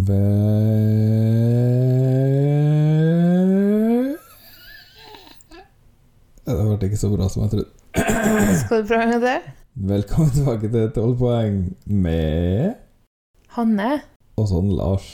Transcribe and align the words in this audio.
Ve... 0.00 0.16
Det 6.46 6.56
ble 6.56 6.88
ikke 6.88 6.96
så 6.96 7.10
bra 7.12 7.26
som 7.28 7.42
jeg 7.44 7.52
trodde. 7.52 7.68
Skal 8.62 8.80
du 8.80 8.88
prøve 8.88 9.06
med 9.10 9.26
det? 9.26 9.36
Velkommen 9.90 10.32
tilbake 10.38 10.70
til 10.72 10.88
12 10.94 11.16
poeng 11.20 11.60
med 11.84 12.78
Hanne? 13.58 13.90
Og 14.40 14.48
sånn 14.48 14.72
Lars. 14.78 15.10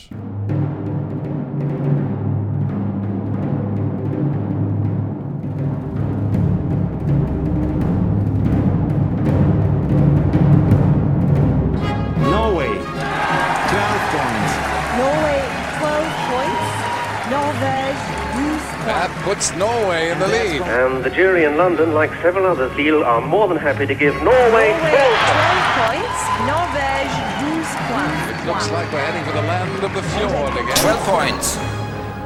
Puts 19.37 19.55
Norway 19.57 20.11
in 20.11 20.19
the 20.19 20.29
lead. 20.29 20.63
And 20.63 21.05
the 21.05 21.11
jury 21.11 21.45
in 21.45 21.57
London, 21.57 21.93
like 21.93 22.11
several 22.23 22.47
others, 22.47 22.75
Lille, 22.77 23.05
are 23.05 23.21
more 23.21 23.47
than 23.49 23.59
happy 23.59 23.87
to 23.87 23.95
give 23.95 24.15
Norway 24.23 24.37
Norway 24.43 24.69
12 24.73 25.37
12 25.37 25.83
points. 25.83 26.21
Norvège 26.51 27.17
12 27.41 27.91
points. 27.93 28.23
It 28.33 28.47
Looks 28.49 28.71
like 28.71 28.89
we're 28.93 29.05
heading 29.09 29.25
for 29.29 29.35
the 29.41 29.47
land 29.53 29.85
of 29.85 29.93
the 29.99 30.05
fjord 30.13 30.55
again. 30.63 30.77
12 30.77 31.13
points 31.15 31.47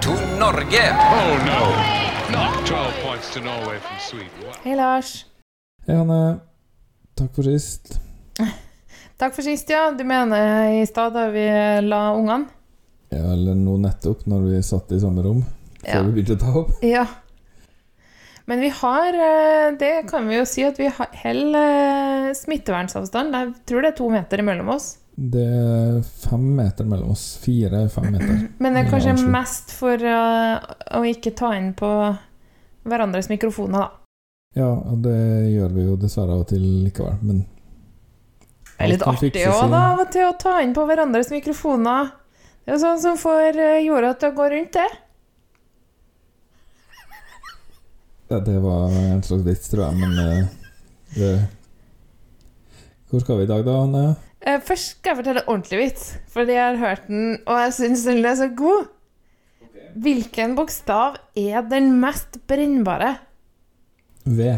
to 0.05 0.11
Norge. 0.39 0.85
Oh 1.19 1.33
no, 1.51 1.63
not 2.39 2.67
12 2.67 2.95
points 3.03 3.27
to 3.35 3.41
Norway 3.41 3.79
from 3.79 3.99
Sweden. 3.99 4.39
Wow. 4.45 4.55
Hei, 4.65 4.75
Lars. 4.77 5.25
Hei, 5.87 5.95
Hanne. 5.95 6.41
Takk 7.17 7.35
for 7.35 7.43
sist. 7.43 7.99
Takk 9.19 9.35
for 9.35 9.43
sist, 9.43 9.71
ja. 9.71 9.91
Du 9.91 10.05
mener 10.05 10.81
i 10.81 10.87
stad 10.87 11.13
da 11.15 11.29
vi 11.29 11.47
la 11.83 12.13
ungene? 12.15 12.47
Ja, 13.11 13.33
eller 13.33 13.57
nå 13.59 13.75
nettopp, 13.83 14.23
når 14.31 14.41
vi 14.53 14.63
satt 14.63 14.93
i 14.95 15.01
samme 15.03 15.23
rom. 15.27 15.43
Før 15.85 15.95
Ja. 15.95 16.03
vi 16.07 16.13
begynte 16.19 16.37
å 16.37 16.41
ta 16.45 16.55
opp. 16.61 16.71
Ja. 16.95 17.07
Men 18.51 18.61
vi 18.65 18.69
har 18.75 19.15
eh, 19.15 19.77
Det 19.79 20.09
kan 20.11 20.27
vi 20.29 20.37
jo 20.41 20.45
si 20.49 20.65
at 20.67 20.79
vi 20.81 20.89
har- 20.89 21.13
holder 21.23 22.33
smittevernavstand. 22.35 22.41
smittevernsavstand. 22.41 23.35
Jeg 23.35 23.55
tror 23.67 23.83
det 23.83 23.93
er 23.93 23.97
to 24.01 24.09
meter 24.11 24.43
mellom 24.43 24.69
oss. 24.75 24.97
Det 25.21 25.43
er 25.45 26.01
fem 26.03 26.45
meter 26.57 26.85
mellom 26.89 27.11
oss. 27.13 27.37
Fire-fem 27.45 28.11
meter. 28.13 28.49
Men 28.59 28.75
det 28.75 28.87
er 28.87 28.91
kanskje 28.91 29.15
mest 29.31 29.71
for 29.77 29.97
å, 29.97 30.21
å 30.99 31.03
ikke 31.07 31.35
ta 31.37 31.53
inn 31.59 31.73
på 31.79 31.91
hverandres 32.89 33.29
mikrofoner, 33.29 33.79
da. 33.79 33.91
Ja, 34.57 34.71
og 34.73 35.03
det 35.05 35.15
gjør 35.53 35.75
vi 35.77 35.83
jo 35.87 35.97
dessverre 36.01 36.33
av 36.35 36.41
og 36.43 36.49
til 36.51 36.63
likevel, 36.65 37.21
men 37.23 37.43
Det 37.45 38.81
er 38.83 38.89
litt 38.95 39.05
artig 39.07 39.31
òg, 39.47 39.61
da, 39.71 39.83
av 39.93 40.01
og 40.03 40.09
til 40.11 40.25
å 40.27 40.33
ta 40.41 40.57
inn 40.65 40.73
på 40.75 40.87
hverandres 40.89 41.29
mikrofoner. 41.31 42.09
Det 42.65 42.73
er 42.73 42.75
jo 42.75 42.81
sånn 42.83 42.99
som 43.05 43.21
får 43.21 43.61
eh, 43.61 43.77
jorda 43.85 44.15
til 44.19 44.33
å 44.33 44.37
gå 44.41 44.49
rundt, 44.51 44.73
det. 44.75 44.89
Ja, 48.31 48.39
det 48.47 48.59
var 48.63 48.93
en 48.95 49.23
slags 49.27 49.43
vits, 49.47 49.69
tror 49.73 49.89
jeg, 49.89 49.97
men 49.99 50.19
eh, 50.23 50.45
det 51.17 51.31
Hvor 53.11 53.25
skal 53.25 53.41
vi 53.41 53.47
i 53.49 53.51
dag, 53.51 53.65
da, 53.67 53.75
Anne? 53.83 54.03
Eh, 54.47 54.61
Først 54.63 54.93
skal 54.95 55.11
jeg 55.13 55.19
fortelle 55.25 55.43
ordentlig 55.51 55.81
vits, 55.81 56.05
fordi 56.31 56.55
jeg 56.55 56.63
har 56.69 56.79
hørt 56.85 57.09
den, 57.11 57.25
og 57.51 57.59
jeg 57.65 57.73
syns 57.81 58.05
den 58.07 58.23
er 58.25 58.37
så 58.39 58.47
god. 58.57 58.87
Hvilken 60.01 60.55
bokstav 60.55 61.17
er 61.37 61.65
den 61.67 61.91
mest 62.01 62.39
brennbare? 62.49 63.17
V. 64.31 64.53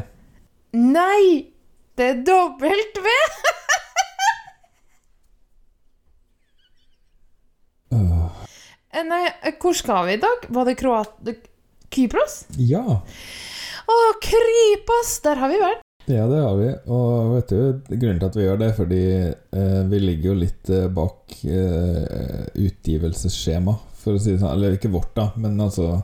Nei! 0.76 1.48
Det 1.96 2.04
er 2.10 2.20
dobbelt 2.28 3.00
V! 3.04 3.16
Eh, 8.92 9.04
Nei, 9.08 9.22
hvor 9.60 9.72
skal 9.76 10.06
vi 10.08 10.18
i 10.18 10.20
dag? 10.22 10.46
Var 10.52 10.68
det 10.68 10.76
Kroat... 10.80 11.14
Kypros? 11.92 12.46
ja, 12.56 12.80
Å, 13.86 13.96
Kripos! 14.22 15.16
Der 15.24 15.40
har 15.42 15.50
vi 15.50 15.58
vært. 15.62 15.82
ja, 16.06 16.26
det 16.28 16.38
har 16.42 16.56
vi. 16.58 16.68
Og 16.92 17.34
vet 17.36 17.52
du, 17.52 17.96
grunnen 17.96 18.20
til 18.20 18.28
at 18.28 18.36
vi 18.38 18.46
gjør 18.46 18.60
det, 18.60 18.68
er 18.70 18.76
fordi 18.78 19.02
eh, 19.26 19.82
vi 19.90 20.00
ligger 20.02 20.32
jo 20.32 20.38
litt 20.42 20.70
eh, 20.70 20.88
bak 20.92 21.34
eh, 21.46 22.46
utgivelsesskjema, 22.62 23.74
for 24.02 24.16
å 24.16 24.22
si 24.22 24.34
det 24.34 24.40
sånn. 24.42 24.54
Eller 24.54 24.76
ikke 24.78 24.92
vårt, 24.92 25.12
da, 25.18 25.30
men 25.36 25.60
altså 25.62 26.00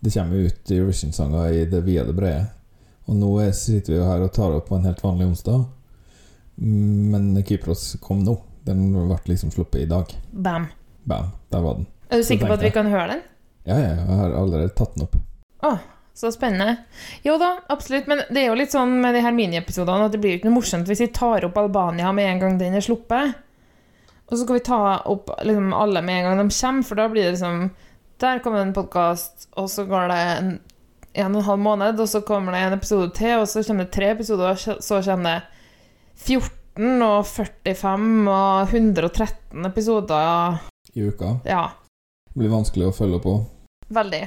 Det 0.00 0.12
kommer 0.14 0.38
jo 0.40 0.48
ut 0.48 0.70
Eurovision-sanger 0.72 1.58
i 1.58 1.64
det 1.68 1.82
vide 1.84 2.08
og 2.08 2.16
brede. 2.16 2.46
Og 3.10 3.16
nå 3.18 3.30
er, 3.42 3.50
sitter 3.56 3.92
vi 3.92 3.98
jo 3.98 4.06
her 4.08 4.22
og 4.24 4.32
tar 4.32 4.54
opp 4.56 4.70
på 4.70 4.78
en 4.78 4.86
helt 4.88 5.02
vanlig 5.04 5.26
onsdag. 5.28 5.66
Men 6.60 7.34
Kypros 7.44 7.96
kom 8.00 8.22
nå. 8.24 8.38
Den 8.64 8.86
ble 8.94 9.18
liksom 9.28 9.50
sluppet 9.52 9.82
i 9.82 9.88
dag. 9.90 10.12
Bam. 10.30 10.68
Bam, 11.08 11.32
der 11.52 11.64
var 11.64 11.80
den. 11.80 11.88
Er 12.08 12.20
du 12.20 12.24
sikker 12.26 12.48
på 12.48 12.56
at 12.56 12.64
vi 12.64 12.70
kan 12.72 12.88
høre 12.92 13.16
den? 13.16 13.22
Ja, 13.68 13.76
ja, 13.76 13.90
jeg 13.98 14.18
har 14.22 14.34
allerede 14.40 14.72
tatt 14.76 14.94
den 14.96 15.04
opp. 15.04 15.18
Å, 15.68 15.74
så 16.20 16.30
spennende. 16.34 16.76
Jo 17.24 17.36
da, 17.40 17.54
absolutt. 17.72 18.08
Men 18.10 18.22
det 18.28 18.42
er 18.42 18.50
jo 18.50 18.58
litt 18.60 18.74
sånn 18.74 18.98
med 19.02 19.16
de 19.16 19.22
her 19.24 19.34
miniepisodene 19.36 20.06
at 20.06 20.14
det 20.14 20.20
blir 20.22 20.34
jo 20.34 20.40
ikke 20.40 20.50
noe 20.50 20.58
morsomt 20.60 20.88
hvis 20.90 21.00
vi 21.04 21.12
tar 21.16 21.46
opp 21.48 21.56
Albania 21.60 22.12
med 22.16 22.28
en 22.28 22.42
gang 22.42 22.58
den 22.60 22.76
er 22.76 22.84
sluppet. 22.84 23.38
Og 24.30 24.36
så 24.36 24.44
skal 24.44 24.60
vi 24.60 24.66
ta 24.68 24.80
opp 25.10 25.32
liksom, 25.42 25.72
alle 25.74 26.02
med 26.06 26.20
en 26.20 26.26
gang 26.28 26.42
de 26.44 26.54
kommer, 26.54 26.86
for 26.86 27.00
da 27.00 27.08
blir 27.10 27.26
det 27.26 27.32
liksom 27.38 27.70
Der 28.20 28.38
kommer 28.44 28.60
det 28.60 28.66
en 28.68 28.74
podkast, 28.76 29.48
og 29.56 29.70
så 29.72 29.86
går 29.88 30.10
det 30.12 30.18
en, 30.36 30.50
en 31.14 31.34
og 31.34 31.40
en 31.40 31.46
halv 31.46 31.62
måned, 31.64 32.00
og 32.04 32.08
så 32.08 32.20
kommer 32.20 32.52
det 32.52 32.60
en 32.66 32.76
episode 32.76 33.08
til, 33.16 33.38
og 33.40 33.48
så 33.48 33.62
kommer 33.64 33.86
det 33.88 33.94
tre 33.96 34.10
episoder, 34.12 34.50
og 34.52 34.82
så 34.84 34.98
kommer 35.06 35.38
det 35.40 36.26
14 36.26 37.00
og 37.06 37.24
45 37.24 38.28
og 38.28 38.74
113 38.76 39.64
episoder. 39.70 40.60
I 40.92 41.06
uka. 41.08 41.38
Ja, 41.48 41.70
Det 42.28 42.42
blir 42.44 42.52
vanskelig 42.52 42.90
å 42.90 42.92
følge 42.94 43.22
på. 43.24 43.38
veldig. 43.88 44.20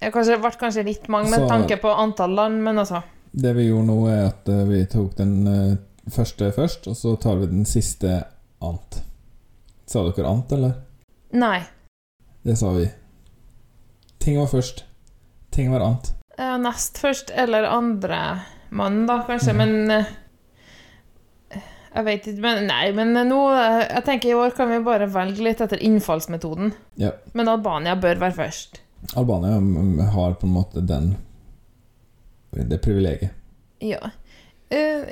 Det 0.00 0.10
ble 0.14 0.50
kanskje 0.56 0.84
litt 0.84 1.08
mange 1.12 1.30
med 1.30 1.40
Så- 1.40 1.48
tanke 1.48 1.76
på 1.76 1.88
antall 1.92 2.34
land, 2.34 2.62
men 2.64 2.78
altså 2.78 3.02
Det 3.32 3.54
vi 3.54 3.68
gjorde 3.68 3.86
nå, 3.86 3.98
er 4.08 4.26
at 4.26 4.48
eh, 4.48 4.64
vi 4.66 4.84
tok 4.86 5.16
den 5.16 5.46
eh, 5.46 5.76
første 6.10 6.50
først, 6.52 6.88
og 6.88 6.96
så 6.96 7.16
tar 7.20 7.36
vi 7.36 7.46
den 7.46 7.64
siste 7.64 8.24
ant. 8.60 9.02
Sa 9.86 10.02
dere 10.10 10.26
ant, 10.26 10.52
eller? 10.52 10.72
Nei. 11.32 11.60
Det 12.42 12.56
sa 12.58 12.72
vi. 12.72 12.88
Ting 14.18 14.38
var 14.38 14.46
først. 14.50 14.84
Ting 15.50 15.70
var 15.70 15.84
ant. 15.84 16.12
Eh, 16.38 16.56
nest 16.58 16.98
først, 16.98 17.30
eller 17.34 17.68
andre 17.68 18.40
mann, 18.70 19.06
da, 19.06 19.22
kanskje, 19.26 19.52
mm. 19.52 19.56
men 19.58 19.90
eh, 19.90 20.10
Jeg 21.90 22.04
vet 22.06 22.26
ikke, 22.30 22.42
men 22.44 22.66
Nei, 22.68 22.92
men 22.94 23.16
nå 23.28 23.38
eh, 23.50 23.80
Jeg 23.96 24.04
tenker 24.06 24.30
i 24.30 24.36
år 24.38 24.54
kan 24.54 24.70
vi 24.70 24.78
bare 24.86 25.08
velge 25.10 25.42
litt 25.42 25.60
etter 25.60 25.82
innfallsmetoden. 25.82 26.72
Ja. 27.02 27.10
Men 27.34 27.50
Albania 27.50 27.96
bør 27.98 28.22
være 28.22 28.38
først. 28.38 28.80
Albania 29.14 29.56
mm, 29.56 29.98
har 30.14 30.34
på 30.34 30.46
en 30.46 30.52
måte 30.52 30.80
den 30.80 31.14
Det 32.50 32.78
privilegiet. 32.82 33.30
Ja. 33.78 34.10
Uh, 34.70 35.06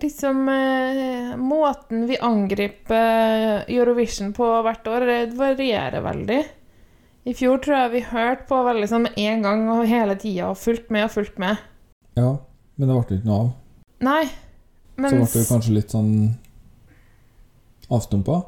liksom 0.00 0.48
uh, 0.48 1.36
Måten 1.36 2.06
vi 2.06 2.18
angriper 2.18 3.64
Eurovision 3.68 4.32
på 4.32 4.46
hvert 4.62 4.86
år, 4.86 5.06
det 5.06 5.38
varierer 5.38 6.00
veldig. 6.00 6.40
I 7.24 7.34
fjor 7.36 7.58
tror 7.60 7.76
jeg 7.76 7.92
vi 7.92 8.04
hørte 8.08 8.46
på 8.48 8.62
veldig 8.64 8.86
sånn 8.88 9.04
med 9.04 9.18
en 9.20 9.42
gang 9.44 9.66
og 9.74 9.82
hele 9.88 10.16
tida 10.18 10.52
og 10.52 10.60
fulgt 10.60 10.88
med 10.94 11.04
og 11.04 11.12
fulgt 11.18 11.36
med. 11.42 11.58
Ja, 12.16 12.38
men 12.76 12.88
det 12.88 12.96
ble 12.96 13.18
ikke 13.18 13.28
noe 13.28 13.40
av. 13.42 13.50
Nei, 14.00 14.22
Så 14.24 15.02
men 15.04 15.18
ble 15.18 15.28
det 15.34 15.48
kanskje 15.50 15.74
litt 15.76 15.92
sånn 15.92 16.14
avstumpa. 17.92 18.40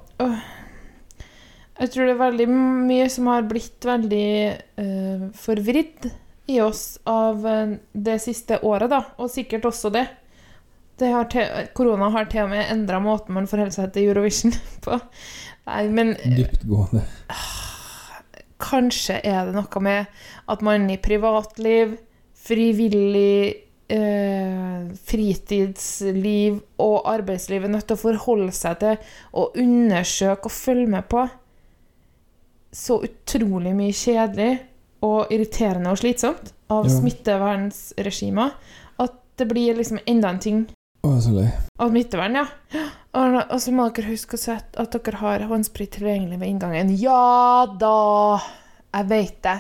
Jeg 1.83 1.91
tror 1.91 2.07
det 2.07 2.13
er 2.15 2.21
veldig 2.21 2.49
mye 2.87 3.07
som 3.11 3.29
har 3.33 3.47
blitt 3.51 3.87
veldig 3.87 4.27
eh, 4.79 5.23
forvridd 5.35 6.07
i 6.53 6.61
oss 6.63 7.01
av 7.11 7.47
eh, 7.49 7.73
det 7.91 8.21
siste 8.23 8.61
året, 8.63 8.87
da. 8.93 9.01
Og 9.19 9.33
sikkert 9.33 9.67
også 9.67 9.91
det. 9.95 10.05
det 11.03 11.11
har 11.11 11.27
korona 11.75 12.13
har 12.15 12.31
til 12.31 12.45
og 12.45 12.53
med 12.53 12.71
endra 12.71 13.01
måten 13.03 13.35
man 13.35 13.51
forholder 13.51 13.75
seg 13.75 13.91
til 13.97 14.13
Eurovision 14.13 14.55
på. 14.87 15.01
Nei, 15.67 15.83
men 15.91 16.15
Dyptgående. 16.23 17.03
kanskje 18.63 19.19
er 19.27 19.49
det 19.49 19.59
noe 19.59 19.83
med 19.83 20.23
at 20.55 20.63
man 20.63 20.87
i 20.87 21.01
privatliv, 21.03 21.97
frivillig 22.47 23.59
eh, 23.91 24.87
fritidsliv 25.11 26.63
og 26.83 26.97
arbeidsliv 27.11 27.67
er 27.67 27.75
nødt 27.75 27.91
til 27.91 27.99
å 27.99 28.05
forholde 28.07 28.55
seg 28.55 28.79
til 28.83 29.15
og 29.35 29.59
undersøke 29.59 30.47
og 30.47 30.55
følge 30.55 30.91
med 30.95 31.11
på 31.11 31.27
så 32.73 33.01
utrolig 33.05 33.75
mye 33.77 33.93
kjedelig 33.93 34.53
og 35.05 35.33
irriterende 35.35 35.91
og 35.93 35.99
slitsomt 36.01 36.53
av 36.73 36.87
Ja. 36.87 36.93
smittevernregimer 36.99 38.53
at 39.03 39.15
det 39.37 39.49
blir 39.51 39.75
liksom 39.77 39.99
enda 40.07 40.31
en 40.31 40.39
ting 40.39 40.61
Å, 41.05 41.17
så 41.21 41.33
lei. 41.35 41.49
av 41.79 41.91
smittevern, 41.91 42.35
ja. 42.39 42.47
Og, 43.15 43.35
og 43.51 43.59
så 43.61 43.73
må 43.75 43.89
dere 43.93 44.09
huske 44.13 44.39
å 44.39 44.41
sette 44.41 44.79
at 44.81 44.93
dere 44.95 45.19
har 45.19 45.41
håndsprit 45.51 45.91
tilgjengelig 45.99 46.39
ved 46.41 46.49
inngangen. 46.49 46.93
Ja 46.97 47.67
da! 47.67 48.39
Jeg 48.95 49.09
vet 49.11 49.43
det. 49.43 49.57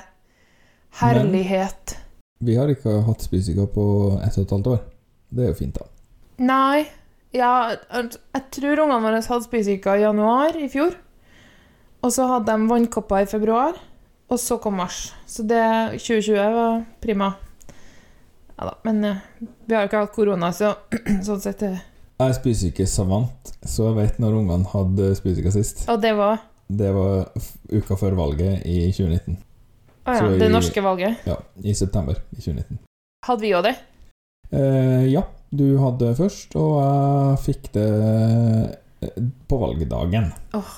Herlighet. 1.00 1.96
Vi 2.42 2.56
har 2.56 2.68
ikke 2.72 3.02
hatt 3.06 3.22
spysiga 3.24 3.66
på 3.70 3.84
ett 4.24 4.36
og 4.38 4.44
et 4.46 4.50
halvt 4.56 4.70
år. 4.74 4.80
Det 5.32 5.44
er 5.46 5.52
jo 5.52 5.58
fint, 5.58 5.78
da. 5.78 5.86
Nei. 6.42 6.86
Ja, 7.32 7.52
jeg 7.72 8.42
tror 8.52 8.82
ungene 8.84 9.00
våre 9.06 9.22
hadde 9.24 9.46
spysyke 9.46 9.94
i 9.96 10.02
januar 10.04 10.56
i 10.60 10.66
fjor. 10.68 10.92
Og 12.02 12.10
så 12.12 12.26
hadde 12.26 12.50
de 12.50 12.68
vannkopper 12.70 13.22
i 13.22 13.28
februar, 13.30 13.76
og 14.32 14.38
så 14.40 14.56
kom 14.62 14.74
mars. 14.80 15.12
Så 15.28 15.44
det 15.46 15.62
2020 16.02 16.54
var 16.56 16.82
prima. 17.02 17.32
Ja 18.58 18.68
da, 18.68 18.74
men 18.86 19.04
eh, 19.04 19.20
vi 19.66 19.74
har 19.74 19.84
jo 19.84 19.90
ikke 19.90 20.00
hatt 20.04 20.14
korona, 20.14 20.50
så 20.54 20.74
sånn 21.26 21.40
sett 21.42 21.62
eh. 21.66 21.78
Jeg 22.22 22.36
spiser 22.38 22.68
ikke 22.70 22.86
savant, 22.86 23.52
så 23.66 23.88
jeg 23.88 23.96
vet 23.98 24.18
når 24.22 24.36
ungene 24.42 24.68
hadde 24.70 25.08
spisesyke 25.18 25.50
sist. 25.54 25.84
Og 25.90 25.98
det 26.02 26.12
var 26.18 26.42
Det 26.72 26.90
var 26.94 27.26
uka 27.72 27.96
før 28.00 28.14
valget 28.16 28.62
i 28.68 28.76
2019. 28.94 29.38
Å 30.06 30.12
ja, 30.14 30.18
Så 30.18 30.28
det 30.38 30.46
i- 30.48 30.52
norske 30.52 30.82
valget. 30.84 31.26
Ja, 31.28 31.36
i 31.62 31.74
september 31.74 32.16
i 32.32 32.38
2019. 32.40 32.78
Hadde 33.26 33.42
vi 33.44 33.50
òg 33.54 33.62
det? 33.66 33.74
Eh, 34.52 35.04
ja, 35.12 35.22
du 35.52 35.66
hadde 35.78 36.14
først, 36.18 36.54
og 36.56 36.78
jeg 36.80 37.42
fikk 37.46 37.68
det 37.74 37.88
eh, 39.02 39.20
på 39.48 39.58
valgdagen. 39.60 40.30
Åh. 40.58 40.72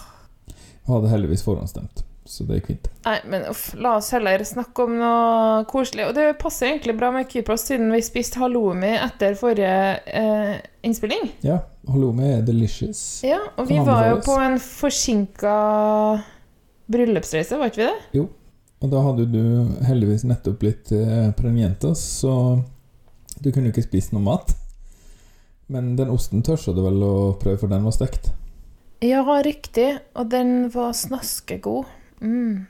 Jeg 0.84 0.92
hadde 0.92 1.08
heldigvis 1.14 1.42
forhåndsstemt, 1.46 2.02
så 2.28 2.44
det 2.44 2.58
gikk 2.58 2.66
fint. 2.74 2.88
Nei, 3.06 3.16
men 3.32 3.46
uff, 3.48 3.70
la 3.80 3.94
oss 3.96 4.10
heller 4.12 4.42
snakke 4.44 4.84
om 4.84 4.98
noe 5.00 5.62
koselig. 5.70 6.04
Og 6.10 6.12
det 6.16 6.26
passer 6.40 6.68
egentlig 6.74 6.96
bra 6.98 7.08
med 7.14 7.30
Kypros, 7.32 7.64
siden 7.70 7.88
vi 7.94 8.02
spiste 8.04 8.42
halloumi 8.42 8.90
etter 8.98 9.36
forrige 9.40 9.78
eh, 10.20 10.58
innspilling. 10.84 11.30
Ja, 11.46 11.62
halloumi 11.88 12.34
er 12.36 12.44
delicious. 12.44 13.00
Ja, 13.24 13.40
og 13.56 13.68
vi 13.70 13.80
var 13.80 14.10
jo 14.10 14.20
på 14.26 14.36
en 14.44 14.58
forsinka 14.60 15.56
bryllupsreise, 16.92 17.56
var 17.56 17.72
ikke 17.72 17.80
vi 17.80 17.88
det? 17.88 17.98
Jo, 18.20 18.28
Og 18.84 18.90
da 18.92 19.00
hadde 19.00 19.24
du 19.32 19.40
heldigvis 19.88 20.26
nettopp 20.28 20.58
blitt 20.60 20.92
eh, 20.92 21.30
pregnantas, 21.38 22.02
så 22.20 22.60
du 23.40 23.48
kunne 23.50 23.70
jo 23.70 23.72
ikke 23.72 23.86
spist 23.88 24.12
noe 24.12 24.20
mat. 24.26 24.52
Men 25.72 25.94
den 25.96 26.12
osten 26.12 26.44
tørsa 26.44 26.74
du 26.76 26.82
vel 26.84 27.00
å 27.00 27.14
prøve, 27.40 27.56
for 27.62 27.72
den 27.72 27.86
var 27.88 27.94
stekt. 27.96 28.28
Ja, 29.04 29.24
riktig. 29.44 29.98
Og 30.16 30.30
den 30.32 30.70
var 30.72 30.94
snaskegod. 30.96 31.84
Mm. 32.20 32.66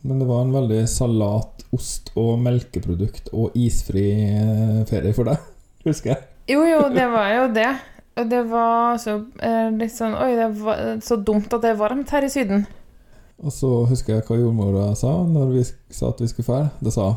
Men 0.00 0.18
det 0.20 0.26
var 0.28 0.42
en 0.44 0.52
veldig 0.52 0.82
salat, 0.90 1.64
ost 1.74 2.12
og 2.18 2.38
melkeprodukt 2.44 3.30
og 3.32 3.56
isfri 3.58 4.04
eh, 4.28 4.82
ferie 4.88 5.14
for 5.16 5.28
deg, 5.28 5.46
husker 5.88 6.12
jeg. 6.12 6.26
Jo, 6.48 6.62
jo, 6.64 6.82
det 6.92 7.06
var 7.12 7.32
jo 7.34 7.46
det. 7.56 7.70
Og 8.18 8.28
det 8.30 8.42
var 8.50 8.98
så 9.00 9.14
eh, 9.44 9.68
litt 9.78 9.94
sånn 9.94 10.16
Oi, 10.18 10.32
det 10.38 10.48
var 10.58 11.00
så 11.04 11.18
dumt 11.22 11.52
at 11.54 11.62
det 11.62 11.70
er 11.70 11.80
varmt 11.80 12.10
her 12.14 12.26
i 12.26 12.30
Syden. 12.32 12.66
Og 13.38 13.54
så 13.54 13.68
husker 13.86 14.16
jeg 14.16 14.26
hva 14.26 14.38
jordmora 14.40 14.86
sa 14.98 15.12
når 15.22 15.52
vi 15.54 15.64
sa 15.68 16.10
at 16.10 16.20
vi 16.22 16.28
skulle 16.30 16.48
fære. 16.48 16.70
Det 16.82 16.92
sa 16.94 17.12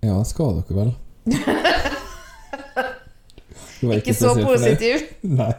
Ja, 0.00 0.16
skal 0.24 0.62
dere 0.62 0.78
vel? 0.78 0.94
Var 3.80 4.00
Ikke 4.00 4.14
så 4.16 4.34
positiv. 4.36 5.04
Nei. 5.24 5.52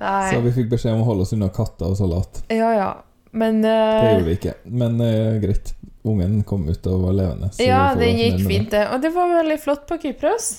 Nei. 0.00 0.28
Så 0.32 0.42
vi 0.44 0.52
fikk 0.56 0.70
beskjed 0.74 0.96
om 0.96 1.04
å 1.04 1.08
holde 1.08 1.26
oss 1.26 1.34
unna 1.36 1.50
katter 1.54 1.92
og 1.92 1.98
salat. 1.98 2.42
Ja, 2.52 2.70
ja. 2.74 2.90
Men 3.34 3.62
Det 3.62 3.70
eh, 3.70 4.10
gjorde 4.12 4.28
vi 4.28 4.36
ikke. 4.38 4.54
Men 4.64 5.00
uh, 5.00 5.40
greit. 5.42 5.74
Ungen 6.04 6.42
kom 6.44 6.66
ut 6.68 6.86
og 6.92 7.06
var 7.06 7.14
levende. 7.16 7.48
Ja, 7.64 7.94
det 7.96 8.10
gikk 8.12 8.42
fint, 8.44 8.68
det. 8.74 8.82
Og 8.92 9.00
det 9.00 9.08
var 9.14 9.30
veldig 9.38 9.56
flott 9.62 9.86
på 9.88 9.96
Kypros. 10.02 10.50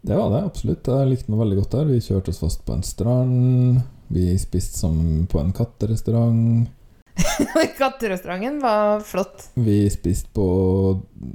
Det 0.00 0.16
var 0.16 0.30
det, 0.32 0.40
absolutt. 0.46 0.88
Jeg 0.88 1.10
likte 1.10 1.34
meg 1.34 1.42
veldig 1.42 1.58
godt 1.58 1.74
der. 1.76 1.90
Vi 1.90 2.00
kjørte 2.00 2.32
oss 2.32 2.40
fast 2.40 2.64
på 2.64 2.72
en 2.72 2.86
strand. 2.86 3.82
Vi 4.08 4.30
spiste 4.40 4.80
som 4.80 4.96
på 5.28 5.42
en 5.42 5.52
katterestaurant. 5.52 6.68
Katterestauranten 7.78 8.60
var 8.62 9.00
flott. 9.04 9.50
Vi 9.54 9.90
spiste 9.90 10.32
på 10.32 10.48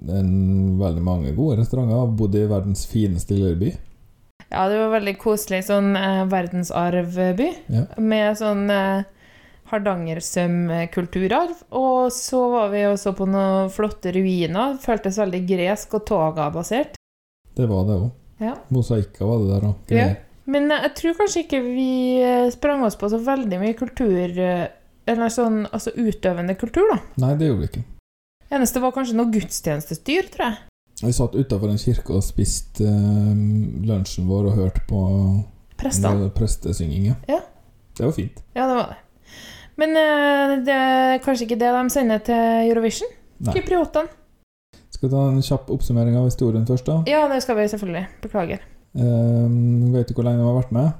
en, 0.09 0.33
veldig 0.79 1.03
mange 1.05 1.35
gode 1.37 1.59
restauranter. 1.61 2.15
Bodde 2.17 2.41
i 2.41 2.49
verdens 2.49 2.87
fineste 2.89 3.37
lille 3.37 3.55
by. 3.59 3.73
Ja, 4.53 4.67
det 4.69 4.77
var 4.77 4.91
veldig 4.99 5.15
koselig. 5.21 5.63
Sånn 5.67 5.95
eh, 5.97 6.23
verdensarvby. 6.29 7.49
Ja. 7.73 7.85
Med 7.97 8.37
sånn 8.37 8.67
eh, 8.69 9.05
Hardangersøm-kulturarv. 9.71 11.63
Og 11.79 12.11
så 12.13 12.41
var 12.53 12.69
vi 12.73 12.83
også 12.87 13.15
på 13.17 13.27
noen 13.29 13.71
flotte 13.73 14.13
ruiner. 14.13 14.77
Føltes 14.83 15.17
veldig 15.21 15.41
gresk 15.49 15.97
og 15.97 16.05
toga-basert. 16.09 16.99
Det 17.53 17.65
var 17.69 17.87
det 17.89 17.97
òg. 18.03 18.11
Ja. 18.43 18.53
Mosaikker 18.73 19.25
var 19.29 19.41
det 19.41 19.49
der 19.53 19.67
òg. 19.71 19.93
Ja. 19.93 20.11
Men 20.45 20.69
eh, 20.71 20.85
jeg 20.87 20.95
tror 20.99 21.17
kanskje 21.21 21.45
ikke 21.45 21.63
vi 21.65 21.89
eh, 22.21 22.51
sprang 22.53 22.83
oss 22.85 22.99
på 22.99 23.09
så 23.11 23.19
veldig 23.23 23.59
mye 23.61 23.75
kultur 23.79 24.39
eh, 24.43 24.65
Eller 25.07 25.31
sånn 25.31 25.63
altså 25.69 25.93
utøvende 25.95 26.55
kultur, 26.59 26.87
da. 26.91 26.99
Nei, 27.23 27.33
det 27.39 27.49
gjorde 27.49 27.63
vi 27.65 27.71
ikke. 27.71 27.85
Eneste 28.53 28.83
var 28.83 28.93
kanskje 28.95 29.17
noe 29.17 29.31
gudstjenestestyr, 29.33 30.29
tror 30.31 30.45
jeg. 30.49 30.59
Vi 31.03 31.11
satt 31.15 31.35
utafor 31.35 31.71
en 31.71 31.79
kirke 31.81 32.15
og 32.15 32.23
spiste 32.23 32.85
eh, 32.87 33.43
lunsjen 33.87 34.27
vår 34.29 34.49
og 34.51 34.57
hørte 34.59 34.83
på 34.87 35.01
Prestene. 35.79 36.29
eh. 36.31 37.15
Ja. 37.27 37.39
Det 37.97 38.05
var 38.07 38.13
fint. 38.15 38.39
Ja, 38.55 38.67
det 38.69 38.77
var 38.77 38.93
det. 38.93 38.99
Men 39.81 39.97
eh, 39.99 40.53
det 40.65 40.75
er 40.77 41.23
kanskje 41.25 41.47
ikke 41.47 41.59
det 41.61 41.71
de 41.75 41.83
sender 41.93 42.23
til 42.23 42.69
Eurovision? 42.71 43.11
Kypriotene. 43.43 44.09
Skal 44.93 45.09
vi 45.09 45.13
ta 45.15 45.23
en 45.27 45.41
kjapp 45.43 45.71
oppsummering 45.73 46.15
av 46.15 46.29
historien 46.29 46.65
først, 46.69 46.85
da? 46.87 46.99
Ja, 47.09 47.25
det 47.27 47.41
skal 47.43 47.57
vi 47.59 47.67
selvfølgelig. 47.67 48.05
Beklager. 48.23 48.61
Eh, 48.95 49.57
vet 49.95 50.07
du 50.07 50.13
hvor 50.15 50.27
lenge 50.29 50.39
de 50.39 50.47
har 50.47 50.59
vært 50.61 50.75
med? 50.75 50.93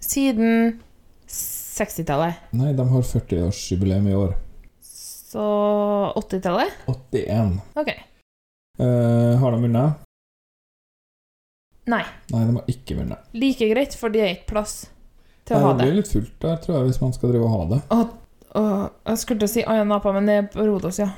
Siden 0.00 0.78
60-tallet. 1.30 2.40
Nei, 2.56 2.72
de 2.74 2.86
har 2.92 3.04
40-årsjubileum 3.12 4.08
i 4.10 4.16
år. 4.18 4.32
Så 5.30 5.42
80-tallet? 6.16 6.72
81. 6.86 7.60
Ok. 7.78 7.90
Uh, 8.80 9.36
har 9.38 9.52
de 9.52 9.62
vunnet? 9.62 9.92
Nei. 11.90 12.02
Nei, 12.32 12.40
de 12.48 12.56
har 12.56 12.70
ikke 12.70 12.96
vunnet. 12.98 13.30
Like 13.38 13.68
greit, 13.70 13.94
for 13.98 14.10
det 14.10 14.24
er 14.24 14.32
ikke 14.34 14.50
plass 14.56 14.74
til 15.46 15.54
å 15.56 15.62
ha 15.62 15.70
det 15.70 15.78
det. 15.78 15.86
blir 15.86 15.98
litt 16.00 16.10
fullt 16.10 16.34
der, 16.42 16.58
tror 16.64 16.76
jeg, 16.80 16.90
hvis 16.90 17.00
man 17.02 17.14
skal 17.14 17.32
drive 17.32 17.46
og 17.46 17.54
ha 17.54 17.62
det. 17.70 17.80
Og 18.58 18.76
jeg 19.06 19.22
skulle 19.22 19.42
til 19.42 19.46
å 19.48 19.52
si 19.54 19.66
Aya 19.70 19.86
Napa, 19.86 20.12
men 20.16 20.26
det 20.26 20.38
er 20.40 20.46
på 20.50 20.66
Rodos, 20.66 20.98
ja. 21.02 21.10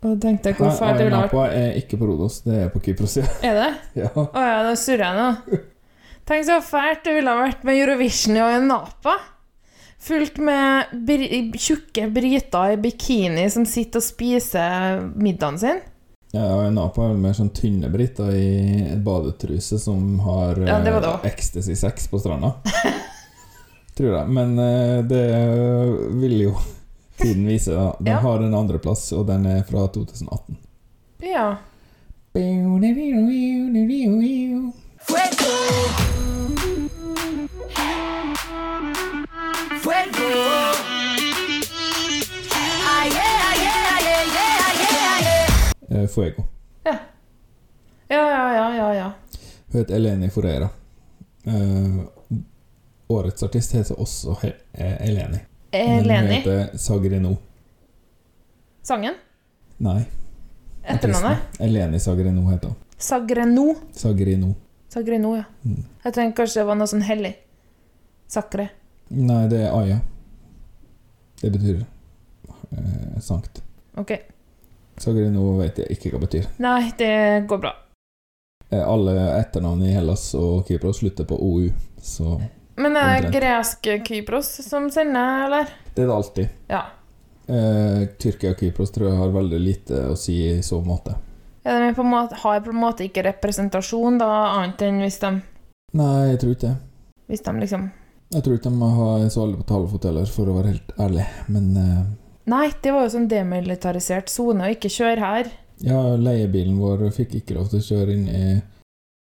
Og 0.00 0.16
tenkte 0.22 0.52
jeg 0.52 0.60
hvor 0.62 0.72
Aya 0.88 1.08
Napa 1.12 1.36
vært. 1.36 1.56
Er 1.60 1.80
ikke 1.82 2.00
på 2.00 2.08
Rodos, 2.08 2.40
det 2.48 2.60
er 2.64 2.70
på 2.72 2.82
Kypros, 2.88 3.18
ja. 3.20 3.28
Er 3.50 3.58
det? 3.62 3.70
ja. 4.04 4.12
Å 4.16 4.44
ja, 4.48 4.60
da 4.64 4.76
surrer 4.80 5.04
jeg 5.10 5.18
nå. 5.20 5.60
Tenk 6.28 6.48
så 6.48 6.62
fælt 6.64 7.04
det 7.04 7.18
ville 7.20 7.32
ha 7.36 7.44
vært 7.44 7.68
med 7.68 7.82
Eurovision 7.84 8.36
i 8.40 8.44
Aya 8.48 8.64
Napa. 8.64 9.18
Fullt 10.08 10.38
med 10.40 10.92
bri 11.04 11.26
tjukke 11.60 12.06
briter 12.14 12.72
i 12.72 12.80
bikini 12.80 13.44
som 13.52 13.66
sitter 13.68 14.00
og 14.00 14.06
spiser 14.06 15.02
middagen 15.20 15.58
sin. 15.60 15.80
ja 16.32 16.46
og 16.56 16.72
Napa 16.72 17.10
er 17.10 17.18
mer 17.20 17.36
sånn 17.36 17.50
tynne 17.56 17.90
briter 17.92 18.30
i 18.32 18.48
et 18.94 19.02
badetruse 19.04 19.78
som 19.80 20.18
har 20.24 20.56
Ja, 20.64 20.78
eh, 20.80 20.96
også. 20.96 21.12
Ecstasy 21.28 21.76
sex 21.76 22.08
på 22.08 22.20
stranda. 22.22 22.54
tror 23.98 24.14
jeg. 24.16 24.28
Men 24.32 24.58
eh, 24.58 25.02
det 25.04 25.24
vil 26.22 26.40
jo 26.46 26.54
tiden 27.18 27.46
vise. 27.48 27.74
da. 27.74 27.92
Den 27.98 28.12
Ja. 28.14 28.20
har 28.20 28.38
en 28.46 28.54
andreplass, 28.54 29.12
og 29.12 29.26
den 29.26 29.44
er 29.46 29.62
fra 29.68 29.88
2018. 29.88 30.56
Ja. 31.20 31.56
Fuego. 46.06 46.44
Ja, 48.08 48.30
ja, 48.30 48.54
ja, 48.54 48.76
ja. 48.76 48.94
ja. 48.94 49.12
Hun 49.72 49.80
heter 49.80 49.94
Eleni 49.94 50.30
Foreira. 50.30 50.68
Uh, 51.46 52.04
årets 53.08 53.42
artist 53.42 53.74
heter 53.74 54.00
også 54.00 54.36
He 54.42 54.52
Eleni. 54.72 55.38
Eleni. 55.72 56.08
Men 56.08 56.24
hun 56.24 56.32
heter 56.32 56.78
Sagrino. 56.78 57.36
Sangen? 58.82 59.14
Nei. 59.76 60.06
Etternavnet? 60.82 61.60
Eleni 61.60 62.00
Sagrino 62.00 62.50
heter 62.50 62.68
hun. 62.68 62.76
Sagreno. 62.98 63.74
Sagrino. 63.92 64.54
Sagrino, 64.88 65.36
ja. 65.36 65.44
Mm. 65.62 65.84
Jeg 66.04 66.14
tenkte 66.14 66.36
kanskje 66.40 66.62
det 66.62 66.66
var 66.70 66.80
noe 66.80 66.88
sånn 66.88 67.04
hellig. 67.04 67.34
Sakre. 68.28 68.70
Nei, 69.12 69.44
det 69.52 69.60
er 69.66 69.76
Aya. 69.76 69.98
Det 71.42 71.52
betyr 71.52 71.82
eh, 71.82 73.20
sankt. 73.20 73.62
Ok. 75.06 75.18
nå 75.32 75.44
vet 75.60 75.78
jeg 75.82 75.96
ikke 75.96 76.10
hva 76.12 76.20
det 76.20 76.26
betyr. 76.28 76.48
Nei, 76.58 76.92
det 76.98 77.12
går 77.48 77.58
bra. 77.62 77.72
Eh, 78.70 78.82
alle 78.84 79.14
etternavn 79.38 79.82
i 79.86 79.92
Hellas 79.94 80.34
og 80.36 80.66
Kypros 80.68 80.98
slutter 81.00 81.24
på 81.24 81.38
OU, 81.40 81.70
så 82.02 82.40
Men 82.76 82.96
er 82.96 83.22
det 83.22 83.32
gresk 83.32 83.86
Kypros 84.06 84.50
som 84.66 84.90
sender, 84.90 85.46
eller? 85.46 85.70
det 85.94 86.02
er 86.04 86.06
det 86.10 86.14
alltid. 86.14 86.48
Ja. 86.68 86.82
Eh, 87.48 88.02
Tyrkia 88.20 88.50
og 88.52 88.58
Kypros 88.60 88.90
tror 88.92 89.08
jeg 89.08 89.18
har 89.18 89.32
veldig 89.32 89.60
lite 89.62 90.02
å 90.12 90.16
si 90.20 90.36
i 90.50 90.58
så 90.62 90.82
måte. 90.84 91.14
Ja, 91.64 91.78
de 91.80 91.94
på 91.96 92.04
måte, 92.04 92.36
har 92.42 92.60
på 92.60 92.70
en 92.70 92.80
måte 92.80 93.04
ikke 93.08 93.24
representasjon, 93.24 94.18
da, 94.20 94.28
annet 94.60 94.82
enn 94.86 95.00
hvis 95.02 95.18
de, 95.20 95.32
Nei, 95.96 96.28
jeg 96.34 96.38
tror 96.42 96.52
ikke 96.52 96.68
det. 96.68 96.76
hvis 97.32 97.40
de 97.46 97.52
liksom 97.62 97.90
Jeg 98.34 98.44
tror 98.44 98.54
ikke 98.58 98.70
de 98.70 98.88
har 98.92 99.28
så 99.32 99.42
alle 99.46 99.56
på 99.56 99.64
talefot 99.64 100.04
heller, 100.04 100.26
for 100.28 100.48
å 100.52 100.54
være 100.58 100.74
helt 100.74 100.92
ærlig. 101.00 101.24
Men 101.48 101.76
eh, 101.80 102.02
Nei, 102.48 102.70
det 102.82 102.92
var 102.94 103.04
jo 103.04 103.12
sånn 103.12 103.28
demilitarisert 103.28 104.30
sone, 104.32 104.64
og 104.64 104.76
ikke 104.78 104.88
kjør 104.92 105.20
her. 105.20 105.50
ja, 105.84 106.00
leiebilen 106.16 106.78
vår 106.80 107.10
fikk 107.14 107.34
ikke 107.42 107.54
lov 107.58 107.68
til 107.70 107.82
å 107.82 107.86
kjøre 107.90 108.14
inn 108.16 108.28
i, 108.32 108.44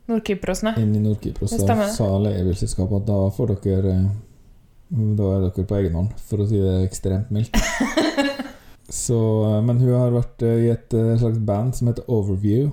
Nord-Kypros, 0.07 0.61
nei. 0.63 0.75
inn 0.79 0.93
i 0.95 1.01
Nord-Kypros. 1.03 1.57
Da 1.67 1.75
sa 1.91 2.05
leiebilselskapet 2.23 3.01
at 3.01 3.07
da 3.09 3.17
får 3.35 3.55
dere 3.65 3.95
eh, 3.97 4.05
Da 5.19 5.31
er 5.33 5.41
dere 5.49 5.65
på 5.67 5.75
egen 5.81 5.97
hånd, 5.99 6.13
for 6.29 6.39
å 6.39 6.47
si 6.47 6.61
det 6.61 6.77
ekstremt 6.85 7.33
mildt. 7.35 7.57
Så, 9.03 9.17
eh, 9.49 9.57
men 9.67 9.81
hun 9.81 9.91
har 9.97 10.13
vært 10.15 10.45
eh, 10.47 10.61
i 10.63 10.69
et 10.71 10.95
slags 11.19 11.41
band 11.43 11.75
som 11.75 11.89
heter 11.91 12.07
Overview. 12.07 12.69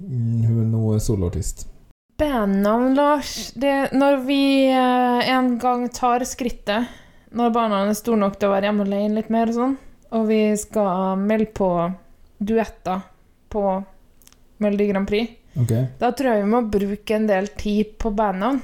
Mm, 0.00 0.46
Hun 0.46 0.62
er 0.62 0.70
nå 0.70 0.94
soloartist. 1.04 1.66
Bandnavn, 2.16 2.94
Lars 2.96 3.50
det, 3.56 3.90
Når 3.92 4.16
vi 4.24 4.40
en 4.72 5.54
gang 5.60 5.86
tar 5.92 6.24
skrittet, 6.28 6.88
når 7.36 7.52
barna 7.54 7.84
er 7.86 7.96
store 7.98 8.20
nok 8.20 8.38
til 8.38 8.50
å 8.50 8.54
være 8.54 8.70
hjemme 8.70 8.86
alene 8.88 9.20
litt 9.20 9.30
mer 9.32 9.52
og 9.52 9.58
sånn, 9.58 9.76
og 10.16 10.26
vi 10.30 10.40
skal 10.58 11.20
melde 11.20 11.50
på 11.54 11.70
duetter 12.40 13.04
på 13.52 13.64
Melodi 14.60 14.88
Grand 14.90 15.08
Prix, 15.08 15.36
okay. 15.60 15.86
da 16.00 16.10
tror 16.16 16.34
jeg 16.34 16.44
vi 16.44 16.50
må 16.50 16.64
bruke 16.72 17.16
en 17.16 17.28
del 17.30 17.50
tid 17.60 17.94
på 18.00 18.12
bandnavn. 18.16 18.60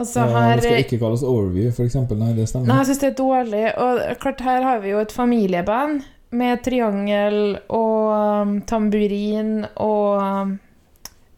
Altså 0.00 0.24
Ja, 0.24 0.44
her 0.46 0.60
det 0.60 0.64
skal 0.64 0.84
ikke 0.86 1.00
kalles 1.02 1.22
Overview, 1.26 1.72
eksempel. 1.84 2.16
Nei, 2.20 2.30
det 2.38 2.46
stemmer. 2.48 2.70
Nei, 2.70 2.78
jeg 2.80 2.88
syns 2.88 3.02
det 3.02 3.08
er 3.10 3.18
dårlig. 3.18 3.64
Og 3.84 4.00
klart, 4.22 4.40
her 4.46 4.64
har 4.64 4.80
vi 4.80 4.94
jo 4.94 5.02
et 5.02 5.12
familieband 5.12 6.06
med 6.40 6.62
triangel 6.64 7.58
og 7.66 8.06
um, 8.14 8.54
tamburin 8.70 9.66
og 9.82 10.22
um, 10.22 10.54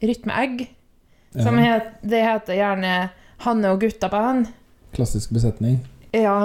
rytmeegg. 0.04 0.66
Ja, 1.32 1.46
Som 1.48 1.58
het, 1.58 1.94
det 2.04 2.22
heter 2.22 2.58
gjerne 2.58 2.92
Hanne 3.42 3.72
og 3.74 3.82
gutta-band. 3.82 4.52
Klassisk 4.94 5.32
besetning. 5.34 5.80
Ja. 6.12 6.37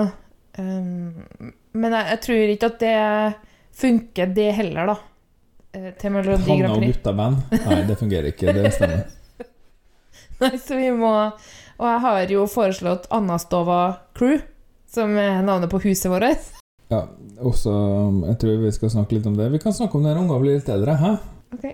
Um, 0.57 1.51
men 1.77 1.93
jeg, 1.93 2.07
jeg 2.13 2.19
tror 2.25 2.51
ikke 2.55 2.69
at 2.71 2.79
det 2.81 2.95
funker, 3.77 4.31
det 4.33 4.47
heller, 4.57 4.89
da. 4.93 4.95
eh, 5.77 5.89
Til 6.01 6.11
Melodi 6.15 6.55
Grand 6.57 6.71
og 6.73 6.79
Prix. 6.81 6.95
gutta-band. 6.97 7.41
Nei, 7.67 7.79
det 7.89 7.97
fungerer 7.99 8.29
ikke. 8.31 8.53
Det 8.57 8.71
stemmer. 8.73 9.03
Nei, 10.41 10.51
så 10.61 10.77
vi 10.77 10.89
må 10.93 11.11
Og 11.77 11.85
jeg 11.85 11.99
har 12.03 12.31
jo 12.33 12.43
foreslått 12.49 13.05
Anastova 13.13 13.79
Crew, 14.17 14.39
som 14.89 15.13
er 15.21 15.43
navnet 15.45 15.69
på 15.69 15.81
huset 15.83 16.09
vårt. 16.13 16.53
Ja, 16.89 17.03
også 17.43 17.71
Jeg 18.29 18.37
tror 18.41 18.61
vi 18.63 18.71
skal 18.71 18.89
snakke 18.93 19.17
litt 19.17 19.25
om 19.29 19.35
det. 19.37 19.51
Vi 19.53 19.59
kan 19.61 19.73
snakke 19.75 19.97
om 19.99 20.05
det 20.07 20.13
når 20.15 20.23
ungene 20.23 20.41
blir 20.41 20.57
litt 20.57 20.69
eldre. 20.73 20.95
Hæ? 21.01 21.11
Ok. 21.57 21.67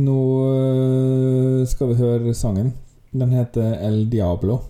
Nå 0.00 0.16
øh, 0.48 1.66
skal 1.68 1.90
vi 1.90 1.96
høre 1.98 2.32
sangen. 2.34 2.70
Den 3.12 3.32
heter 3.34 3.74
El 3.84 4.04
Diablo. 4.12 4.60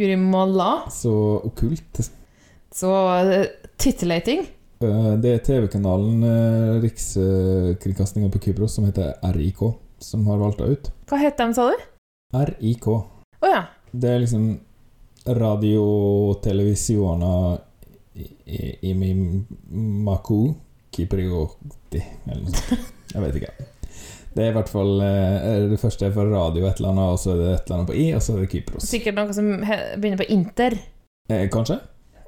Guri. 0.00 0.16
Så 0.94 1.12
okkult. 1.44 2.00
Så 2.72 2.88
uh, 2.88 3.44
titillating. 3.78 4.46
Øh, 4.80 5.22
Det 5.22 5.34
er 5.34 5.38
TV-kanalen 5.44 6.22
øh, 6.24 6.82
Rikskringkastinga 6.82 8.30
på 8.32 8.38
Kypros 8.38 8.72
som 8.72 8.84
heter 8.84 9.12
RIK, 9.36 9.60
som 10.00 10.26
har 10.26 10.38
valgt 10.40 10.58
det 10.58 10.68
ut. 10.70 10.90
Hva 11.10 11.18
het 11.20 11.36
de, 11.36 11.52
sa 11.54 11.66
du? 11.68 11.76
RIK. 12.32 12.86
Å 12.88 13.50
ja. 13.50 13.66
Det 13.92 14.08
er 14.08 14.22
liksom 14.22 14.46
Radio 15.26 15.84
Televisiona 16.40 17.58
i, 18.14 18.24
i, 18.46 18.60
i 18.88 18.94
min 18.96 19.44
Maku 20.06 20.54
Kiprioti, 20.96 22.00
eller 22.24 22.40
noe 22.46 22.56
sånt. 22.56 22.88
Jeg 23.12 23.26
vet 23.26 23.38
ikke. 23.42 23.52
Det 24.30 24.44
er 24.44 24.52
i 24.52 24.54
hvert 24.54 24.70
fall 24.70 25.00
eh, 25.02 25.66
Det 25.72 25.78
første 25.82 26.06
er 26.06 26.14
for 26.14 26.30
radio 26.30 26.66
et 26.68 26.78
eller 26.78 26.92
annet, 26.92 27.14
og 27.16 27.18
så 27.18 27.32
er 27.34 27.40
det 27.40 27.48
et 27.52 27.64
eller 27.64 27.76
annet 27.78 27.90
på 27.90 27.98
I, 27.98 28.06
og 28.14 28.22
så 28.22 28.36
er 28.36 28.44
det 28.44 28.50
Kypros. 28.52 28.86
Sikkert 28.86 29.18
noe 29.18 29.34
som 29.36 29.50
begynner 29.60 30.20
på 30.20 30.28
Inter. 30.34 30.76
Eh, 31.30 31.46
kanskje? 31.52 31.80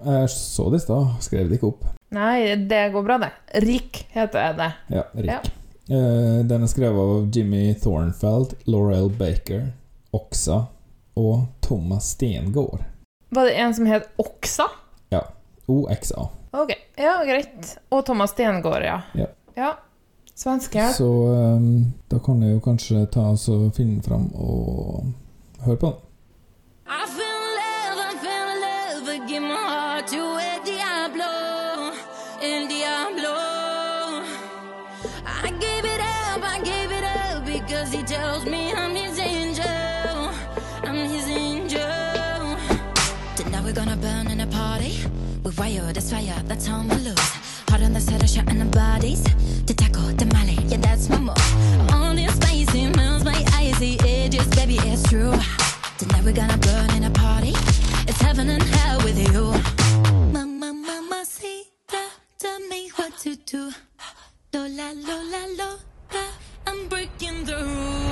Jeg 0.02 0.30
så 0.34 0.66
det 0.72 0.80
i 0.80 0.84
stad, 0.86 1.16
skrev 1.22 1.50
det 1.50 1.60
ikke 1.60 1.70
opp. 1.70 1.86
Nei, 2.12 2.56
det 2.68 2.82
går 2.92 3.06
bra, 3.06 3.20
det. 3.22 3.30
Rik 3.62 4.02
heter 4.12 4.56
det. 4.58 4.70
Ja, 4.92 5.06
Rik. 5.14 5.50
Eh, 5.92 6.38
den 6.50 6.66
er 6.66 6.70
skrevet 6.70 6.98
av 6.98 7.30
Jimmy 7.34 7.72
Thornfeld, 7.78 8.56
Laurel 8.66 9.10
Baker, 9.14 9.70
Oxa 10.12 10.64
og 11.18 11.46
Thomas 11.64 12.12
Stengård. 12.16 12.82
Var 13.32 13.48
det 13.48 13.58
en 13.62 13.74
som 13.78 13.86
het 13.88 14.10
Oksa? 14.20 14.66
OXA. 15.66 16.28
Ok, 16.50 16.70
ja, 16.96 17.24
greit. 17.24 17.78
Og 17.88 18.06
Thomas 18.06 18.30
Stengård, 18.30 18.82
ja. 18.82 19.00
Ja. 19.14 19.26
ja. 19.54 19.78
Svenske. 20.34 20.92
Så 20.96 21.08
eh, 21.34 21.60
da 22.10 22.18
kan 22.18 22.42
jeg 22.42 22.52
jo 22.56 22.60
kanskje 22.64 23.06
ta 23.12 23.20
oss 23.34 23.48
og 23.48 23.72
finne 23.76 23.98
den 23.98 24.02
fram 24.02 24.30
og 24.34 25.12
høre 25.66 25.76
på 25.76 25.86
den. 25.92 26.00
I 26.86 27.04
fell 27.16 27.42
in 27.42 27.52
love, 27.60 27.98
I 28.00 28.14
fell 28.24 28.48
in 28.52 28.58
love, 28.66 29.04
but 29.06 29.28
give 29.28 29.42
my 29.42 29.54
heart 29.54 30.06
to 30.08 30.22
El 30.48 30.60
Diablo, 30.66 31.32
El 32.42 32.68
Diablo. 32.68 33.34
I 35.46 35.50
gave 35.64 35.84
it 35.84 36.00
up, 36.00 36.42
I 36.42 36.58
gave 36.64 36.90
it 36.98 37.04
up, 37.04 37.44
because 37.44 37.92
he 37.92 38.02
tells 38.02 38.44
me 38.44 38.72
I'm 38.72 38.94
his 38.96 39.18
angel, 39.18 40.30
I'm 40.82 41.08
his 41.14 41.28
angel. 41.28 42.56
Tonight 43.36 43.64
we're 43.64 43.72
gonna 43.74 43.96
burn 43.96 44.30
in 44.30 44.40
a 44.40 44.46
party. 44.46 44.92
We 45.44 45.50
wire 45.58 45.92
this 45.92 46.10
fire, 46.10 46.42
that's 46.48 46.66
how 46.66 46.82
we 46.82 46.96
lose. 46.96 47.30
Hard 47.68 47.82
on 47.82 47.92
the 47.92 48.00
set, 48.00 48.28
shot 48.28 48.48
in 48.50 48.58
the 48.58 48.66
bodies. 48.66 49.22
We're 56.24 56.32
gonna 56.32 56.58
burn 56.58 56.90
in 56.94 57.04
a 57.04 57.10
party. 57.10 57.52
It's 58.06 58.20
heaven 58.20 58.48
and 58.48 58.62
hell 58.62 58.98
with 58.98 59.18
you. 59.18 59.52
Mama, 60.32 60.72
mama, 60.72 61.24
see, 61.24 61.64
tell 62.38 62.60
me 62.68 62.90
what 62.96 63.18
to 63.18 63.34
do. 63.36 63.72
Lola, 64.54 64.92
Lola, 64.94 65.42
Lola, 65.58 66.26
I'm 66.66 66.88
breaking 66.88 67.44
the 67.44 67.56
rules. 67.56 68.11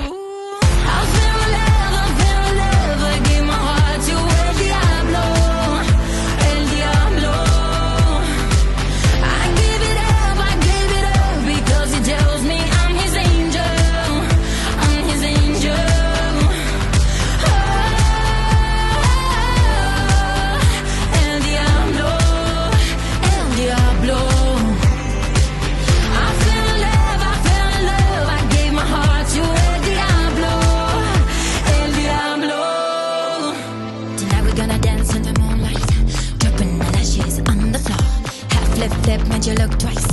Flip, 39.03 39.27
made 39.29 39.45
you 39.45 39.53
look 39.55 39.77
twice. 39.79 40.05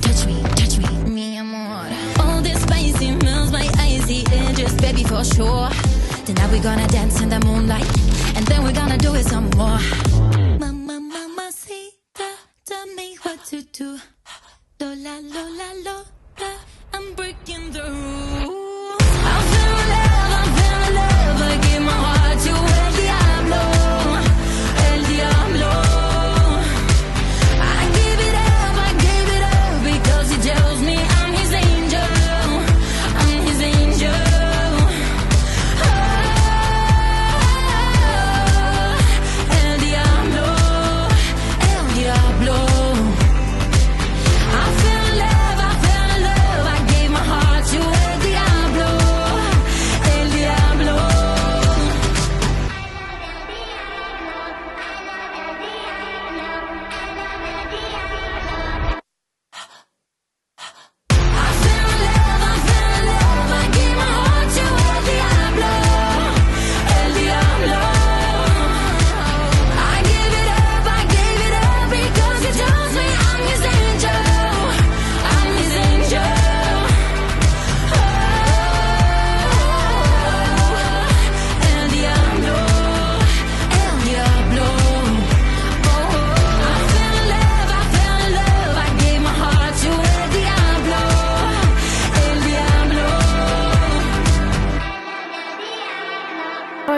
Touch 0.00 0.26
me, 0.26 0.42
touch 0.54 0.76
me, 0.76 1.10
mi 1.10 1.38
amor. 1.38 1.88
All 2.20 2.42
this 2.42 2.60
spicy 2.62 3.12
melts 3.12 3.50
my 3.50 3.68
icy 3.78 4.24
edges, 4.32 4.74
baby, 4.74 5.02
for 5.02 5.24
sure. 5.24 5.70
Tonight 6.26 6.50
we're 6.52 6.62
gonna 6.62 6.86
dance 6.88 7.22
in 7.22 7.30
the 7.30 7.40
moonlight, 7.40 7.88
and 8.36 8.46
then 8.46 8.62
we're 8.62 8.72
gonna 8.72 8.98
do 8.98 9.14
it 9.14 9.24
some 9.24 9.48
more. 9.56 10.13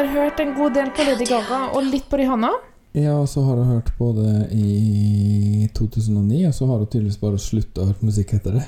Hørt 0.04 0.40
en 0.40 0.54
god 0.54 0.74
del 0.74 0.90
på 0.90 1.04
Lady 1.08 1.26
Gaga 1.28 1.70
og 1.72 1.84
litt 1.84 2.08
på 2.10 2.18
Rihanna. 2.20 2.50
Ja, 2.96 3.18
og 3.20 3.28
så 3.28 3.42
har 3.44 3.56
jeg 3.60 3.66
hørt 3.66 3.90
på 3.98 4.12
det 4.16 4.48
i 4.56 5.68
2009, 5.76 6.46
og 6.48 6.54
så 6.56 6.66
har 6.66 6.78
jeg 6.80 6.90
tydeligvis 6.94 7.20
bare 7.20 7.38
slutta 7.40 7.82
å 7.82 7.88
høre 7.90 8.08
musikk 8.08 8.34
etter 8.38 8.56
det. 8.56 8.64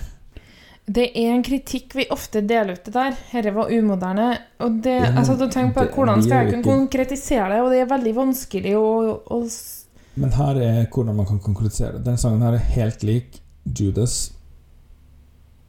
Det 0.88 1.06
er 1.20 1.34
en 1.34 1.42
kritikk 1.44 1.94
vi 1.96 2.06
ofte 2.12 2.40
deler 2.40 2.76
ut 2.76 2.84
det 2.84 2.94
der. 2.94 3.16
Dette 3.32 3.52
var 3.52 3.72
umoderne. 3.72 4.28
Og 4.64 4.78
det, 4.84 4.96
Ja, 5.04 5.24
satt 5.24 5.40
og 5.40 5.50
tenkte 5.52 5.74
på 5.74 5.84
det- 5.84 5.94
hvordan 5.94 6.22
skal 6.22 6.44
jeg 6.44 6.52
kunne 6.52 6.64
konkretisere 6.64 7.48
det, 7.52 7.60
og 7.60 7.70
det 7.70 7.80
er 7.80 7.92
veldig 7.96 8.14
vanskelig 8.14 8.74
å, 8.74 9.20
å 9.28 9.38
Men 10.16 10.30
her 10.32 10.56
er 10.56 10.86
hvordan 10.86 11.16
man 11.16 11.26
kan 11.26 11.38
konkretisere 11.38 11.92
det. 11.92 12.04
Denne 12.04 12.18
sangen 12.18 12.42
her 12.42 12.54
er 12.54 12.72
helt 12.74 13.02
lik 13.02 13.40
Judas 13.66 14.32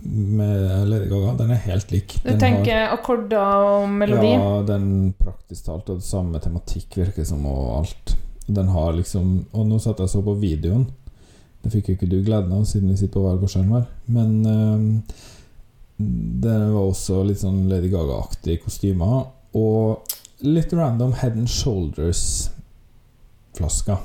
med 0.04 0.88
Lady 0.88 1.10
Gaga. 1.10 1.34
Den 1.38 1.52
er 1.52 1.56
helt 1.66 1.92
lik. 1.92 2.20
Du 2.24 2.30
Den 2.30 2.40
tenker 2.40 2.88
akkorder 2.94 3.66
og 3.68 3.90
melodi? 3.92 4.32
Ja, 4.32 4.62
den 4.68 5.14
praktisk 5.20 5.66
talt 5.66 5.90
og 5.92 5.96
det 6.00 6.06
samme 6.08 6.40
tematikk 6.40 6.98
virker 7.02 7.24
som 7.28 7.46
og 7.50 7.78
alt. 7.82 8.16
Den 8.48 8.68
har 8.74 8.94
liksom 8.98 9.46
Og 9.54 9.68
nå 9.68 9.78
satt 9.78 10.00
jeg 10.00 10.04
og 10.08 10.10
så 10.10 10.22
på 10.26 10.34
videoen. 10.42 10.88
Det 11.60 11.72
fikk 11.74 11.88
jo 11.90 11.94
ikke 11.98 12.10
du 12.10 12.24
gleden 12.24 12.54
av, 12.56 12.64
siden 12.66 12.90
vi 12.90 12.98
sitter 12.98 13.14
på 13.18 13.22
hver 13.26 13.38
vår 13.42 13.48
skjerm 13.52 13.72
her. 13.76 13.86
Men 14.08 14.46
øh, 14.48 14.80
det 16.00 16.58
var 16.72 16.86
også 16.86 17.24
litt 17.28 17.42
sånn 17.42 17.68
Lady 17.68 17.90
Gaga-aktige 17.92 18.64
kostymer. 18.64 19.28
Og 19.60 20.00
litt 20.48 20.72
random 20.74 21.14
Head 21.20 21.36
and 21.36 21.52
Shoulders-flasker. 21.52 23.98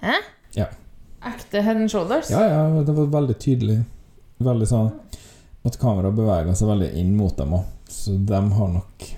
Hæ? 0.00 0.14
Ja. 0.54 0.66
Ekte 1.26 1.62
Head 1.66 1.76
and 1.82 1.90
Shoulders? 1.90 2.30
Ja, 2.30 2.46
ja, 2.46 2.62
det 2.86 2.94
var 2.94 3.10
veldig 3.18 3.36
tydelig. 3.42 3.82
Veldig 4.40 4.68
sånn 4.70 4.90
at 5.68 5.76
kameraet 5.80 6.16
beveger 6.16 6.56
seg 6.56 6.70
veldig 6.70 6.90
inn 7.00 7.12
mot 7.18 7.36
dem 7.36 7.56
òg. 7.58 7.66
Så 7.90 8.14
de 8.16 8.38
har 8.56 8.70
nok 8.72 9.08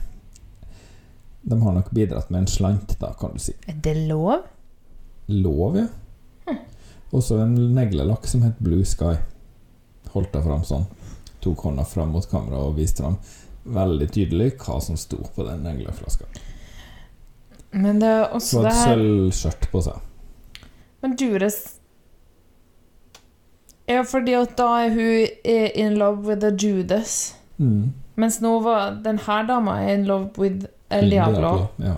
De 1.43 1.59
har 1.59 1.75
nok 1.75 1.91
bidratt 1.91 2.31
med 2.31 2.45
en 2.45 2.47
slant, 2.51 2.95
da, 3.01 3.13
kan 3.19 3.33
du 3.35 3.41
si. 3.43 3.55
Er 3.67 3.79
det 3.83 3.97
lov? 4.07 4.45
Lov, 5.27 5.77
ja. 5.77 5.89
Også 7.13 7.41
en 7.43 7.57
neglelakk 7.75 8.29
som 8.31 8.45
het 8.47 8.61
Blue 8.63 8.85
Sky. 8.87 9.17
Holdt 10.15 10.33
det 10.33 10.43
fram 10.45 10.63
sånn. 10.65 10.87
Tok 11.43 11.65
hånda 11.67 11.85
fram 11.85 12.15
mot 12.15 12.29
kameraet 12.31 12.71
og 12.71 12.79
viste 12.79 13.03
fram 13.03 13.19
veldig 13.63 14.09
tydelig 14.15 14.53
hva 14.63 14.79
som 14.83 14.97
sto 14.99 15.19
på 15.35 15.45
den 15.47 15.67
negleflaska. 15.67 16.27
Men 17.73 18.01
det 18.03 18.09
er 18.09 18.25
Så 18.25 18.37
også 18.39 18.63
hadde 18.63 18.69
det 18.71 18.79
her 18.79 18.95
sølvskjørt 18.95 19.69
på 19.73 19.83
seg. 19.87 20.01
Men 21.03 21.17
Judas 21.19 21.59
Ja, 23.91 24.05
fordi 24.07 24.37
at 24.39 24.55
da 24.59 24.69
er 24.85 24.95
hun 24.95 25.51
in 25.75 25.99
love 25.99 26.27
with 26.29 26.47
a 26.47 26.53
Judas. 26.55 27.35
Mm. 27.59 27.93
Mens 28.15 28.41
nå 28.45 28.59
var 28.63 28.99
denne 29.05 29.43
dama 29.49 29.81
in 29.91 30.07
love 30.07 30.31
with 30.39 30.67
El 30.93 31.11
Diablo. 31.11 31.69
Ja. 31.77 31.97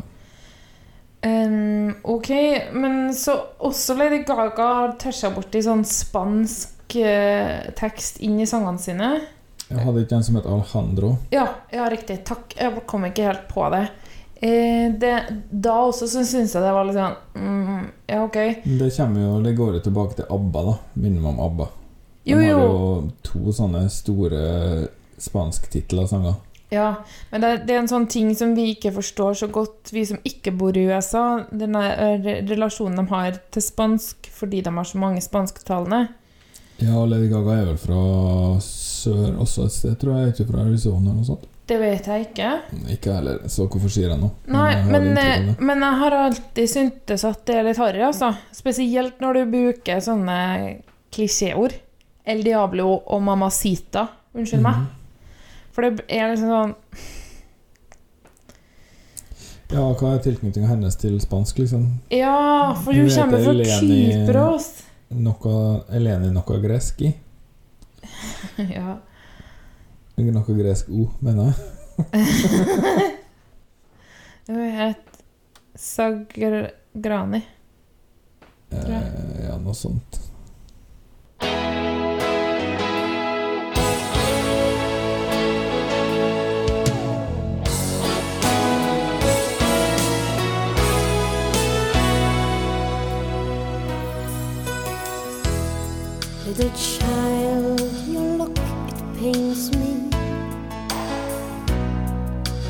Um, 1.24 1.94
ok, 2.02 2.30
men 2.72 3.14
så 3.14 3.38
også 3.58 3.94
Lady 3.94 4.24
Gaga 4.26 4.66
har 4.78 4.96
tørsa 5.00 5.30
borti 5.32 5.62
sånn 5.64 5.80
spansk 5.88 6.96
eh, 7.00 7.70
tekst 7.78 8.20
inn 8.20 8.36
i 8.44 8.48
sangene 8.48 8.82
sine. 8.82 9.08
Jeg 9.70 9.80
hadde 9.80 10.02
ikke 10.04 10.18
en 10.18 10.26
som 10.26 10.36
het 10.36 10.48
Alejandro. 10.48 11.14
Ja, 11.32 11.46
ja, 11.72 11.88
riktig. 11.88 12.20
Takk. 12.28 12.52
Jeg 12.58 12.84
kom 12.90 13.06
ikke 13.08 13.30
helt 13.30 13.46
på 13.48 13.64
det. 13.72 13.86
Eh, 14.44 14.92
det 15.00 15.14
da 15.48 15.78
også 15.86 16.10
så 16.12 16.26
syns 16.28 16.52
jeg 16.52 16.60
det 16.60 16.74
var 16.76 16.84
litt 16.84 16.98
sånn 16.98 17.14
mm, 17.38 17.84
Ja, 18.10 18.18
ok. 18.26 18.38
Det 18.66 18.90
kommer 18.92 19.22
jo, 19.22 19.30
det 19.46 19.54
går 19.56 19.78
jo 19.78 19.82
tilbake 19.86 20.18
til 20.18 20.28
ABBA, 20.28 20.64
da. 20.68 20.76
Minner 21.00 21.24
meg 21.24 21.32
om 21.32 21.42
ABBA. 21.46 21.70
De 22.24 22.30
Jo, 22.32 22.38
har 22.40 22.48
jo. 22.48 22.58
jo 22.58 23.12
to 23.22 23.52
sånne 23.52 23.84
store 23.92 24.88
spansktitler 25.20 26.06
sanger. 26.08 26.34
Ja, 26.72 26.94
men 27.30 27.40
det, 27.44 27.50
det 27.68 27.74
er 27.76 27.82
en 27.84 27.88
sånn 27.90 28.06
ting 28.10 28.32
som 28.34 28.54
vi 28.56 28.70
ikke 28.72 28.90
forstår 28.96 29.36
så 29.38 29.46
godt, 29.52 29.92
vi 29.94 30.02
som 30.08 30.18
ikke 30.26 30.50
bor 30.58 30.74
i 30.76 30.86
USA. 30.88 31.44
Den 31.52 31.76
relasjonen 31.76 32.96
de 32.98 33.04
har 33.12 33.36
til 33.54 33.62
spansk 33.62 34.30
fordi 34.34 34.62
de 34.66 34.72
har 34.74 34.88
så 34.88 34.98
mange 34.98 35.22
spansktalende. 35.22 36.08
Ja, 36.82 36.96
og 36.98 37.06
Lady 37.12 37.28
Gaga 37.30 37.60
er 37.60 37.68
vel 37.68 37.78
fra 37.78 38.00
sør 38.64 39.36
også 39.44 39.68
et 39.68 39.76
sted, 39.76 39.94
tror 40.00 40.16
jeg. 40.18 40.32
Ikke 40.32 40.48
fra 40.48 40.64
Arizona 40.64 41.04
eller 41.04 41.20
noe 41.20 41.28
sånt. 41.28 41.44
Det 41.70 41.78
vet 41.80 42.08
jeg 42.10 42.26
ikke. 42.26 42.48
Ikke 42.92 43.08
jeg 43.12 43.16
heller, 43.20 43.38
så 43.48 43.68
hvorfor 43.70 43.92
sier 43.94 44.10
jeg 44.10 44.20
noe? 44.20 44.34
Nei, 44.52 44.66
jeg 44.74 44.90
men, 44.90 45.06
eh, 45.16 45.46
det. 45.46 45.54
men 45.64 45.80
jeg 45.86 46.00
har 46.02 46.16
alltid 46.18 46.68
syntes 46.74 47.24
at 47.24 47.44
det 47.48 47.54
er 47.60 47.68
litt 47.70 47.80
harry, 47.80 48.02
altså. 48.04 48.32
Spesielt 48.52 49.22
når 49.22 49.38
du 49.38 49.54
bruker 49.54 50.02
sånne 50.04 50.40
klisjéord. 51.14 51.78
El 52.26 52.42
Diablo 52.42 52.86
og 53.06 53.22
Mamacita. 53.22 54.06
Unnskyld 54.34 54.62
meg. 54.64 54.74
Mhm. 54.74 54.86
For 55.74 55.82
det 55.82 56.04
er 56.08 56.30
liksom 56.30 56.48
sånn 56.48 56.74
Ja, 59.74 59.80
hva 59.98 60.12
er 60.14 60.20
tilknytninga 60.22 60.68
hennes 60.70 60.94
til 61.00 61.16
spansk, 61.20 61.58
liksom? 61.58 61.86
Ja, 62.10 62.74
for 62.84 62.92
hun 62.94 63.08
kommer 63.10 63.42
fra 63.42 63.52
Eleni- 63.52 64.26
Kypros. 64.26 64.68
Noe 65.10 65.54
Eleni 65.90 66.30
noe 66.30 66.60
gresk 66.62 67.00
i? 67.02 67.10
ja. 68.76 68.96
Noe 70.16 70.56
gresk 70.58 70.88
O, 70.94 71.08
mener 71.24 71.50
jeg. 71.50 71.54
Hun 74.46 74.70
het 74.76 75.20
Sagrani. 75.80 77.40
Eh, 78.70 78.90
ja, 79.48 79.56
noe 79.58 79.74
sånt. 79.74 80.20
Little 96.46 96.70
child, 96.76 97.80
your 98.06 98.36
look, 98.36 98.58
it 98.88 99.00
pains 99.16 99.74
me. 99.74 100.10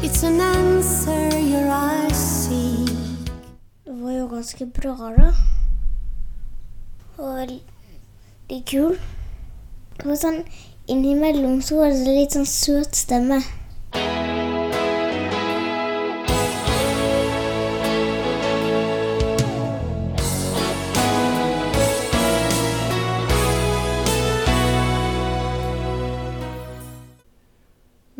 It's 0.00 0.22
an 0.22 0.40
answer 0.40 1.38
your 1.40 1.68
eyes 1.68 2.14
see. 2.14 2.86
Det 3.84 3.92
var 3.92 4.12
jo 4.12 4.28
ganske 4.28 4.66
bra, 4.66 4.94
da. 5.18 5.32
Og 7.18 7.34
veldig 7.34 8.60
kul. 8.70 8.94
Og 10.04 10.16
sånn 10.22 10.44
innimellom 10.86 11.58
så 11.58 11.82
var 11.82 11.90
det 11.98 12.14
litt 12.14 12.38
sånn 12.38 12.46
søt 12.46 12.94
stemme. 12.94 13.42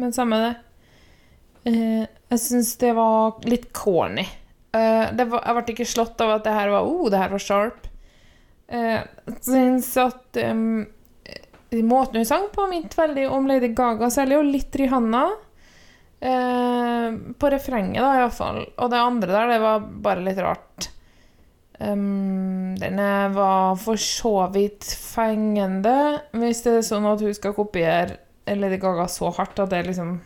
Men 0.05 0.13
samme 0.13 0.37
det. 0.43 0.55
Uh, 1.65 2.03
jeg 2.35 2.41
syns 2.43 2.75
det 2.83 2.91
var 2.97 3.39
litt 3.49 3.71
corny. 3.73 4.27
Uh, 4.75 5.09
var, 5.17 5.39
jeg 5.41 5.57
ble 5.57 5.63
ikke 5.73 5.87
slått 5.89 6.21
av 6.21 6.35
at 6.35 6.45
det 6.45 6.53
her 6.53 6.73
var 6.75 6.89
oh, 6.91 7.07
det 7.09 7.23
her 7.23 7.33
var 7.33 7.41
sharp. 7.41 7.87
Uh, 8.69 9.01
jeg 9.01 9.39
syns 9.47 9.89
at 10.03 10.41
um, 10.45 10.83
måten 11.89 12.21
hun 12.21 12.29
sang 12.29 12.51
på, 12.53 12.67
minte 12.69 12.99
veldig 13.01 13.25
om 13.33 13.49
Lady 13.49 13.71
Gaga, 13.73 14.11
særlig, 14.13 14.43
og 14.43 14.51
litt 14.53 14.77
Rihanna. 14.79 15.25
På 16.25 17.49
refrenget, 17.53 17.99
da, 18.01 18.13
iallfall. 18.17 18.63
Og 18.81 18.89
det 18.89 18.97
andre 18.97 19.29
der, 19.29 19.51
det 19.51 19.59
var 19.61 19.83
bare 20.07 20.23
litt 20.25 20.39
rart. 20.41 20.87
Um, 21.77 22.73
den 22.81 23.01
er- 23.03 23.35
var 23.35 23.75
for 23.77 24.01
så 24.01 24.47
vidt 24.55 24.87
fengende, 24.89 26.23
hvis 26.33 26.63
det 26.65 26.79
er 26.79 26.87
sånn 26.87 27.11
at 27.11 27.21
hun 27.21 27.35
skal 27.37 27.53
kopiere 27.53 28.24
Lady 28.47 28.77
Gaga 28.81 29.07
så 29.09 29.31
hardt 29.37 29.59
at 29.63 29.71
det 29.73 29.79
er 29.79 29.91
liksom 29.91 30.17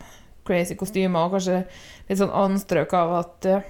crazy 0.47 0.75
kostymer, 0.75 1.27
og 1.27 1.37
kanskje 1.37 1.61
litt 2.09 2.19
sånn 2.19 2.33
anstrøk 2.35 2.95
av 2.97 3.13
at 3.19 3.49
eh, 3.49 3.67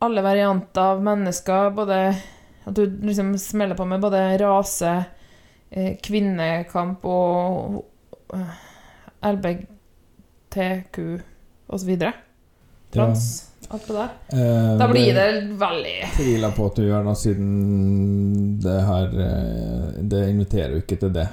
alle 0.00 0.22
varianter 0.24 0.94
av 0.94 1.02
mennesker, 1.04 1.74
både 1.76 2.02
At 2.60 2.76
du 2.76 2.84
liksom 2.84 3.32
smeller 3.40 3.74
på 3.74 3.86
med 3.88 4.02
både 4.02 4.18
rase, 4.38 5.04
eh, 5.72 5.94
kvinnekamp 6.04 7.04
og 7.08 7.84
LBTQ 9.24 9.78
LBGTQ 10.50 11.20
osv. 11.66 12.02
Trans. 12.90 13.46
Alt 13.70 13.86
det 13.86 13.94
der. 13.94 14.08
Eh, 14.32 14.78
Da 14.78 14.88
blir 14.88 15.14
det 15.14 15.42
veldig 15.54 15.98
Tviler 16.16 16.50
på 16.50 16.66
at 16.66 16.76
du 16.76 16.82
gjør 16.82 17.04
noe, 17.06 17.14
siden 17.14 18.58
det 18.62 18.78
her 18.82 19.12
eh, 19.14 20.00
Det 20.02 20.24
inviterer 20.30 20.74
jo 20.74 20.82
ikke 20.82 20.98
til 20.98 21.12
det. 21.14 21.28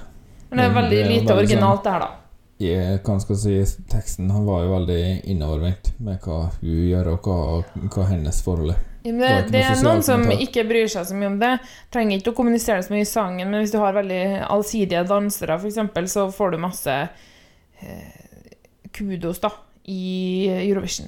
Men 0.49 0.61
det 0.61 0.65
er 0.65 0.75
veldig 0.77 0.97
det 0.97 1.09
lite 1.11 1.25
veldig 1.25 1.37
originalt, 1.43 1.83
det 1.83 1.93
her, 1.95 1.99
da. 2.05 2.09
Sånn, 2.13 2.23
jeg, 2.57 2.99
hva 3.05 3.15
skal 3.21 3.37
si, 3.37 3.55
teksten 3.91 4.31
han 4.33 4.45
var 4.47 4.63
jo 4.65 4.69
veldig 4.71 5.01
innovervendt 5.29 5.91
med 6.01 6.23
hva 6.25 6.37
hun 6.57 6.85
gjør, 6.89 7.09
og 7.13 7.27
hva, 7.27 7.89
hva 7.93 8.05
hennes 8.09 8.39
forhold 8.45 8.73
er. 8.73 8.79
Ja, 9.07 9.11
Det 9.13 9.27
det, 9.27 9.51
det 9.53 9.59
er 9.63 9.83
noen 9.85 10.01
som 10.03 10.23
kommentar. 10.25 10.41
ikke 10.47 10.63
bryr 10.67 10.89
seg 10.91 11.05
så 11.07 11.15
mye 11.15 11.29
om 11.29 11.37
det. 11.39 11.51
Trenger 11.93 12.17
ikke 12.17 12.33
å 12.33 12.37
kommunisere 12.39 12.83
så 12.83 12.91
mye 12.91 13.05
i 13.05 13.07
sangen, 13.07 13.51
men 13.51 13.61
hvis 13.61 13.75
du 13.75 13.77
har 13.79 13.95
veldig 13.95 14.23
allsidige 14.49 15.03
dansere, 15.07 15.59
f.eks., 15.61 16.11
så 16.11 16.25
får 16.33 16.55
du 16.55 16.57
masse 16.65 16.95
eh, 16.97 18.57
kudos, 18.91 19.39
da, 19.43 19.53
i 19.87 20.49
Eurovision. 20.65 21.07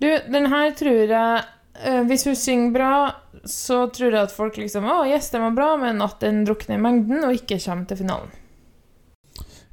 Du, 0.00 0.08
den 0.08 0.48
her 0.52 0.72
tror 0.76 1.08
jeg 1.08 1.44
eh, 1.84 2.02
Hvis 2.08 2.26
hun 2.28 2.34
synger 2.36 2.72
bra, 2.74 2.90
så 3.48 3.86
tror 3.88 4.10
jeg 4.10 4.26
at 4.26 4.34
folk 4.34 4.58
liksom 4.60 4.84
Å, 4.84 4.98
yes, 5.08 5.30
den 5.32 5.40
var 5.46 5.54
bra, 5.56 5.68
men 5.80 6.02
at 6.04 6.18
den 6.20 6.42
drukner 6.44 6.76
i 6.76 6.82
mengden 6.82 7.24
og 7.24 7.36
ikke 7.36 7.60
kommer 7.62 7.88
til 7.88 8.02
finalen. 8.02 8.34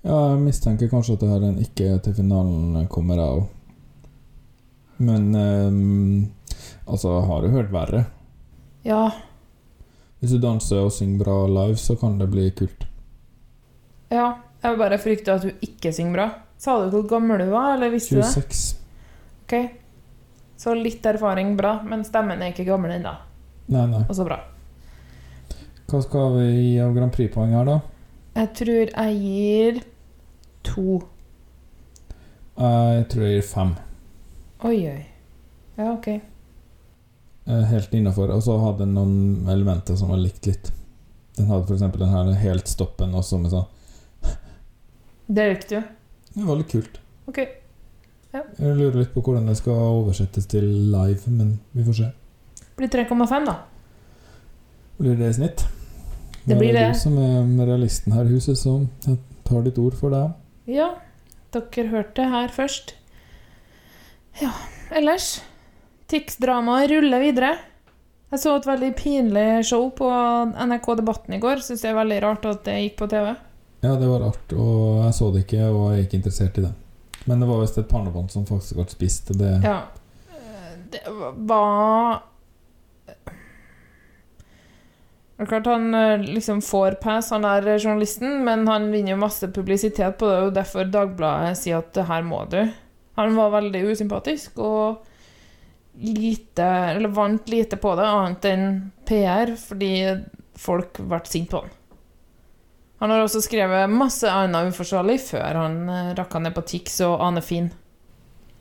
Ja, 0.04 0.18
jeg 0.34 0.40
mistenker 0.44 0.90
kanskje 0.92 1.16
at 1.16 1.24
det 1.24 1.32
her 1.32 1.44
er 1.48 1.60
ikke 1.64 1.92
til 2.04 2.16
finalen 2.18 2.88
kommer, 2.92 3.20
jeg 3.20 3.38
òg. 3.40 3.46
Men 5.04 5.30
eh, 5.36 6.88
altså, 6.88 7.20
har 7.24 7.44
du 7.44 7.54
hørt 7.56 7.72
verre? 7.74 8.06
Ja. 8.84 9.06
Hvis 10.20 10.36
du 10.36 10.42
danser 10.44 10.84
og 10.84 10.92
synger 10.96 11.24
bra 11.24 11.38
live, 11.48 11.80
så 11.80 11.96
kan 12.00 12.18
det 12.20 12.30
bli 12.32 12.50
kult. 12.56 12.88
Ja. 14.12 14.34
Jeg 14.64 14.80
bare 14.80 14.96
frykter 15.02 15.34
at 15.36 15.44
hun 15.44 15.64
ikke 15.66 15.92
synger 15.92 16.16
bra. 16.16 16.26
Sa 16.56 16.78
du 16.80 16.94
hvor 16.94 17.04
gammel 17.10 17.42
du 17.44 17.50
var, 17.52 17.74
eller 17.76 17.92
visste 17.92 18.16
du 18.16 18.22
det? 18.22 18.30
26. 18.32 18.78
Ok. 19.44 19.56
Så 20.56 20.76
litt 20.78 21.04
erfaring 21.06 21.58
bra, 21.60 21.74
men 21.84 22.06
stemmen 22.08 22.40
er 22.40 22.54
ikke 22.54 22.64
gammel 22.70 22.94
ennå. 22.96 23.12
Nei, 23.74 23.84
nei. 23.92 24.04
Og 24.08 24.16
så 24.16 24.24
bra. 24.28 24.38
Hva 25.92 26.00
skal 26.06 26.38
vi 26.38 26.46
gi 26.54 26.78
av 26.80 26.96
Grand 26.96 27.12
Prix-poeng 27.12 27.52
her, 27.58 27.68
da? 27.68 27.76
Jeg 28.38 28.52
tror 28.62 28.94
jeg 28.94 29.18
gir 29.20 29.82
to. 30.74 31.00
Jeg 32.58 33.08
tror 33.10 33.26
jeg 33.26 33.40
gir 33.40 33.50
fem. 33.50 33.74
Oi, 34.64 34.78
oi. 34.92 35.02
Ja, 35.78 35.90
ok. 35.94 36.08
Eh, 37.46 37.64
Helt 37.72 37.94
innafor. 37.94 38.32
Og 38.36 38.44
så 38.46 38.58
hadde 38.62 38.86
den 38.86 38.94
noen 38.98 39.50
elementer 39.50 39.98
som 40.00 40.14
var 40.14 40.22
likt 40.22 40.48
litt. 40.48 40.72
Den 41.38 41.50
hadde 41.50 41.66
f.eks. 41.66 41.82
den 41.98 42.14
her 42.14 42.32
helt 42.44 42.70
stoppen 42.70 43.16
også 43.18 43.40
med 43.42 43.50
sånn 43.56 43.66
Det 45.26 45.46
likte 45.50 45.80
du. 45.80 45.94
Det 46.36 46.46
var 46.46 46.60
litt 46.60 46.70
kult. 46.72 47.00
Ok. 47.30 47.40
Jeg 48.34 48.74
lurer 48.78 48.98
litt 48.98 49.14
på 49.14 49.22
hvordan 49.22 49.46
det 49.50 49.56
skal 49.60 49.78
oversettes 50.02 50.48
til 50.50 50.66
live, 50.94 51.30
men 51.30 51.60
vi 51.74 51.86
får 51.86 51.98
se. 52.00 52.10
Blir 52.78 52.90
3,5, 52.90 53.46
da. 53.46 53.56
Blir 54.98 55.18
det 55.20 55.30
i 55.30 55.36
snitt? 55.38 55.66
Det 56.44 56.58
blir 56.58 56.74
det. 56.74 56.82
det. 56.82 56.96
du 56.96 57.00
som 57.00 57.18
er 57.22 57.68
realisten 57.70 58.16
her 58.16 58.26
i 58.26 58.34
huset, 58.34 58.58
så 58.58 58.80
jeg 59.06 59.20
tar 59.46 59.62
ditt 59.68 59.78
ord 59.82 59.94
for 60.00 60.14
det. 60.14 60.24
Ja, 60.70 60.90
dere 61.54 61.88
hørte 61.92 62.22
det 62.22 62.30
her 62.32 62.52
først. 62.54 62.94
Ja, 64.42 64.52
ellers 64.96 65.42
Tix-dramaet 66.10 66.90
ruller 66.92 67.20
videre. 67.24 67.52
Jeg 68.34 68.42
så 68.42 68.56
et 68.58 68.66
veldig 68.66 68.92
pinlig 68.98 69.48
show 69.68 69.90
på 69.94 70.08
NRK 70.66 70.88
Debatten 71.00 71.36
i 71.38 71.40
går. 71.42 71.62
Syns 71.62 71.84
det 71.86 71.92
er 71.92 71.98
veldig 72.00 72.20
rart 72.24 72.46
at 72.50 72.64
det 72.66 72.78
gikk 72.82 72.96
på 73.04 73.08
TV. 73.12 73.34
Ja, 73.84 73.94
det 74.00 74.08
var 74.10 74.24
rart, 74.24 74.54
og 74.56 75.04
jeg 75.04 75.14
så 75.18 75.28
det 75.34 75.44
ikke, 75.44 75.66
og 75.70 75.82
jeg 75.92 76.00
er 76.00 76.06
ikke 76.08 76.18
interessert 76.22 76.58
i 76.58 76.64
det. 76.66 76.72
Men 77.28 77.40
det 77.44 77.48
var 77.50 77.60
visst 77.62 77.78
et 77.80 77.90
pannebånd 77.92 78.32
som 78.34 78.46
faktisk 78.48 78.80
ble 78.80 78.86
spist, 78.92 79.34
det 79.40 79.52
Ja. 79.64 79.78
Eh, 80.34 80.76
Det 80.94 81.02
var 81.50 82.24
Det 85.34 85.48
er 85.48 85.50
klart 85.50 85.70
han 85.72 85.94
eh, 85.98 86.26
liksom 86.38 86.62
får 86.62 87.00
pass, 87.02 87.32
han 87.34 87.46
er 87.50 87.66
journalisten, 87.74 88.44
men 88.46 88.68
han 88.70 88.92
vinner 88.94 89.16
jo 89.16 89.24
masse 89.24 89.50
publisitet 89.50 90.20
på 90.20 90.30
det, 90.30 90.40
og 90.46 90.54
derfor 90.56 90.90
Dagbladet 90.94 91.58
sier 91.58 91.82
at 91.82 91.90
det 91.98 92.06
her 92.10 92.26
må 92.28 92.44
du. 92.52 92.62
Han 93.18 93.36
var 93.38 93.56
veldig 93.58 93.82
usympatisk 93.94 94.62
og 94.62 95.10
lite 95.94 96.66
Eller 96.66 97.12
vant 97.14 97.50
lite 97.50 97.78
på 97.78 97.92
det, 97.96 98.06
annet 98.10 98.46
enn 98.50 98.64
PR, 99.06 99.52
fordi 99.62 99.92
folk 100.58 100.98
ble 100.98 101.20
sinte 101.30 101.54
på 101.54 101.62
han. 101.62 101.76
Han 103.04 103.12
har 103.12 103.26
også 103.26 103.42
skrevet 103.44 103.92
masse 103.92 104.30
annet 104.32 104.72
uforsvarlig 104.72 105.20
før 105.26 105.60
han 105.60 105.80
eh, 105.92 106.12
rakka 106.18 106.40
ned 106.40 106.54
på 106.56 106.64
Tix 106.70 107.02
og 107.04 107.18
Ane 107.22 107.42
Finn. 107.44 107.68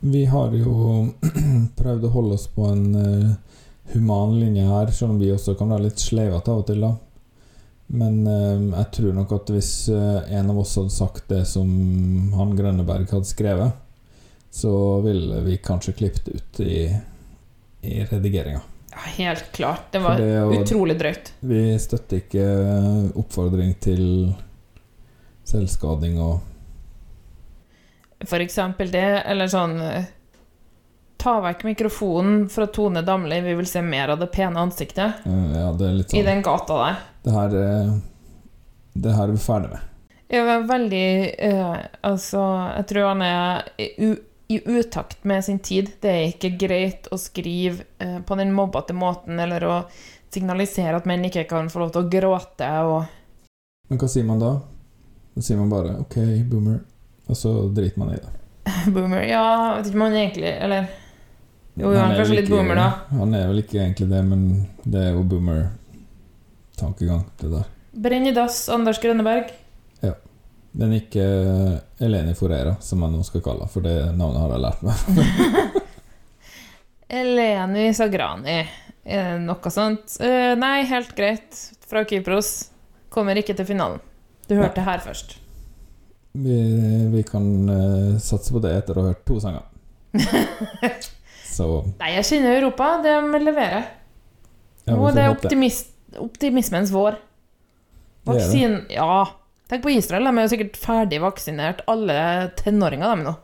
Vi 0.03 0.25
har 0.27 0.51
jo 0.57 1.13
prøvd 1.79 2.09
å 2.09 2.13
holde 2.17 2.35
oss 2.35 2.49
på 2.51 2.67
en 2.67 2.83
eh, 2.99 3.29
human 3.91 4.39
linje 4.39 4.63
her, 4.67 4.91
selv 4.91 5.11
om 5.11 5.19
vi 5.19 5.31
også 5.33 5.57
kan 5.59 5.73
være 5.73 5.89
litt 5.89 6.01
sleivete 6.01 6.51
av 6.51 6.63
og 6.63 6.67
til, 6.69 6.85
da. 6.85 6.93
Men 7.93 8.21
eh, 8.27 8.61
jeg 8.79 8.89
tror 8.95 9.15
nok 9.17 9.33
at 9.35 9.51
hvis 9.53 9.71
eh, 9.93 10.35
en 10.39 10.51
av 10.53 10.61
oss 10.63 10.75
hadde 10.79 10.93
sagt 10.95 11.27
det 11.29 11.43
som 11.49 11.67
han 12.37 12.55
Grønneberg 12.57 13.11
hadde 13.11 13.29
skrevet, 13.29 13.75
så 14.53 14.73
ville 15.03 15.41
vi 15.45 15.57
kanskje 15.61 15.95
klippet 15.97 16.29
ut 16.29 16.61
i, 16.63 16.85
i 17.81 17.99
redigeringa. 18.05 18.61
Ja, 18.93 19.03
helt 19.17 19.51
klart. 19.51 19.91
Det 19.91 19.99
var 19.99 20.17
det 20.21 20.61
utrolig 20.61 20.95
drøyt. 20.99 21.33
Vi 21.41 21.61
støtter 21.81 22.21
ikke 22.21 22.47
oppfordring 23.17 23.73
til 23.81 24.03
selvskading 25.49 26.19
og 26.23 26.39
For 28.23 28.39
eksempel 28.39 28.93
det, 28.93 29.07
eller 29.27 29.49
sånn 29.51 29.73
eh, 29.83 30.05
Ta 31.23 31.39
vekk 31.39 31.63
mikrofonen 31.63 32.49
fra 32.49 32.67
Tone 32.67 33.01
Damli, 33.01 33.41
vi 33.41 33.53
vil 33.55 33.67
se 33.67 33.81
mer 33.81 34.11
av 34.11 34.19
det 34.19 34.27
pene 34.27 34.59
ansiktet. 34.59 35.13
eh, 35.25 35.51
Ja, 35.55 35.71
det 35.71 35.87
er 35.87 35.93
litt 35.93 36.09
sånn. 36.09 36.19
I 36.19 36.23
den 36.23 36.41
gata 36.41 36.77
der. 36.81 36.95
Det 37.23 37.31
her, 37.31 37.55
eh, 37.55 37.93
det 38.93 39.13
her 39.15 39.23
er 39.23 39.31
vi 39.31 39.37
ferdig 39.37 39.69
med. 39.71 39.79
Jeg 40.33 40.45
var 40.45 40.63
veldig 40.67 41.07
uh, 41.53 41.77
Altså, 42.01 42.41
jeg 42.75 42.87
tror 42.89 43.07
han 43.07 43.21
er 43.21 43.63
i, 43.77 43.87
u, 44.03 44.15
i 44.49 44.57
utakt 44.65 45.23
med 45.23 45.45
sin 45.45 45.59
tid. 45.59 45.91
Det 46.01 46.09
er 46.09 46.31
ikke 46.33 46.57
greit 46.59 47.07
å 47.11 47.19
skrive 47.21 47.85
uh, 48.03 48.19
på 48.19 48.35
den 48.35 48.51
mobbete 48.51 48.93
måten, 48.93 49.39
eller 49.39 49.63
å 49.63 49.77
signalisere 50.33 50.97
at 50.97 51.05
menn 51.05 51.23
ikke 51.23 51.45
kan 51.47 51.69
få 51.69 51.79
lov 51.85 51.93
til 51.93 52.03
å 52.03 52.09
gråte 52.09 52.69
og 52.83 53.05
Men 53.89 53.99
hva 54.01 54.09
sier 54.09 54.25
man 54.25 54.39
da? 54.41 54.59
Da 55.35 55.41
sier 55.41 55.57
man 55.57 55.69
bare 55.69 55.99
'OK, 56.01 56.17
boomer', 56.49 56.81
og 57.29 57.35
så 57.37 57.69
driter 57.71 57.99
man 57.99 58.11
i 58.11 58.19
det. 58.19 58.33
Boomer. 58.93 59.23
Ja, 59.23 59.45
jeg 59.75 59.77
vet 59.77 59.87
ikke 59.87 59.95
om 59.95 60.01
han 60.01 60.13
egentlig 60.15 60.51
Eller 60.59 60.87
Jo, 61.75 61.89
han, 61.89 61.97
han 61.97 62.11
er 62.13 62.19
kanskje 62.21 62.35
litt 62.37 62.45
ikke- 62.45 62.55
boomer, 62.57 62.75
da. 62.77 62.87
Han 63.17 63.33
er 63.33 63.47
vel 63.49 63.61
ikke 63.63 63.79
egentlig 63.81 64.09
det, 64.11 64.19
men 64.27 64.43
det 64.85 64.99
er 65.07 65.11
jo 65.15 65.23
boomer-tankegang, 65.31 67.23
det 67.41 67.49
der. 67.55 67.69
Brenn 67.93 68.27
i 68.29 68.33
dass, 68.35 68.59
Anders 68.73 68.99
Grønneberg. 69.01 69.49
Ja. 70.03 70.13
Men 70.77 70.93
ikke 70.97 71.23
eh, 71.23 72.05
Eleni 72.05 72.33
Forera, 72.37 72.75
som 72.81 73.01
jeg 73.05 73.13
nå 73.13 73.23
skal 73.25 73.41
kalle 73.45 73.65
henne, 73.65 73.73
for 73.73 73.85
det 73.85 73.95
navnet 74.17 74.41
har 74.41 74.53
jeg 74.53 74.63
lært 74.63 74.83
meg. 74.85 75.81
Eleni 77.21 77.87
Sagrani. 77.93 78.59
Eh, 79.05 79.35
noe 79.43 79.73
sånt. 79.73 80.15
Eh, 80.23 80.53
nei, 80.57 80.83
helt 80.89 81.13
greit. 81.17 81.57
Fra 81.89 82.05
Kypros. 82.09 82.53
Kommer 83.13 83.37
ikke 83.37 83.53
til 83.57 83.67
finalen. 83.69 84.01
Du 84.49 84.55
hørte 84.57 84.81
her 84.85 85.01
først. 85.05 85.37
Vi, 86.33 86.55
vi 87.13 87.21
kan 87.27 87.45
satse 88.17 88.49
på 88.55 88.61
det 88.63 88.71
etter 88.79 88.97
å 88.97 89.03
ha 89.03 89.11
hørt 89.11 89.21
to 89.29 89.37
sanger. 89.43 89.67
Så 91.53 91.67
Nei, 91.99 92.11
jeg 92.17 92.25
kjenner 92.31 92.57
Europa. 92.57 92.87
De 93.03 93.13
leverer. 93.43 93.85
ja, 94.87 94.95
Nå 94.97 95.07
er 95.11 95.17
det. 95.19 95.27
optimis 95.37 95.83
optimismens 96.19 96.91
vår. 96.93 97.15
Vaksin 98.27 98.85
Ja. 98.93 99.25
Tenk 99.69 99.81
på 99.85 99.89
Israel. 99.93 100.25
De 100.27 100.33
er 100.37 100.45
jo 100.47 100.51
sikkert 100.51 100.77
ferdig 100.77 101.19
vaksinert, 101.23 101.81
alle 101.89 102.51
tenåringer, 102.59 103.13
dem 103.15 103.23
nå. 103.25 103.35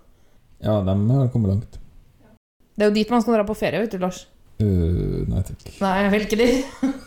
Ja, 0.61 0.81
de 0.85 0.95
har 1.13 1.29
kommet 1.33 1.53
langt. 1.53 1.77
Det 2.75 2.85
er 2.85 2.91
jo 2.91 2.95
dit 2.95 3.09
man 3.11 3.21
skal 3.23 3.37
dra 3.39 3.45
på 3.47 3.55
ferie, 3.57 3.79
vet 3.81 3.91
du, 3.95 3.97
Lars. 4.03 4.25
Uh, 4.59 5.23
nei 5.31 5.41
takk. 5.47 5.63
Nei, 5.79 5.93
jeg 6.03 6.11
vil 6.13 6.25
ikke 6.27 6.39
dit. 6.41 6.65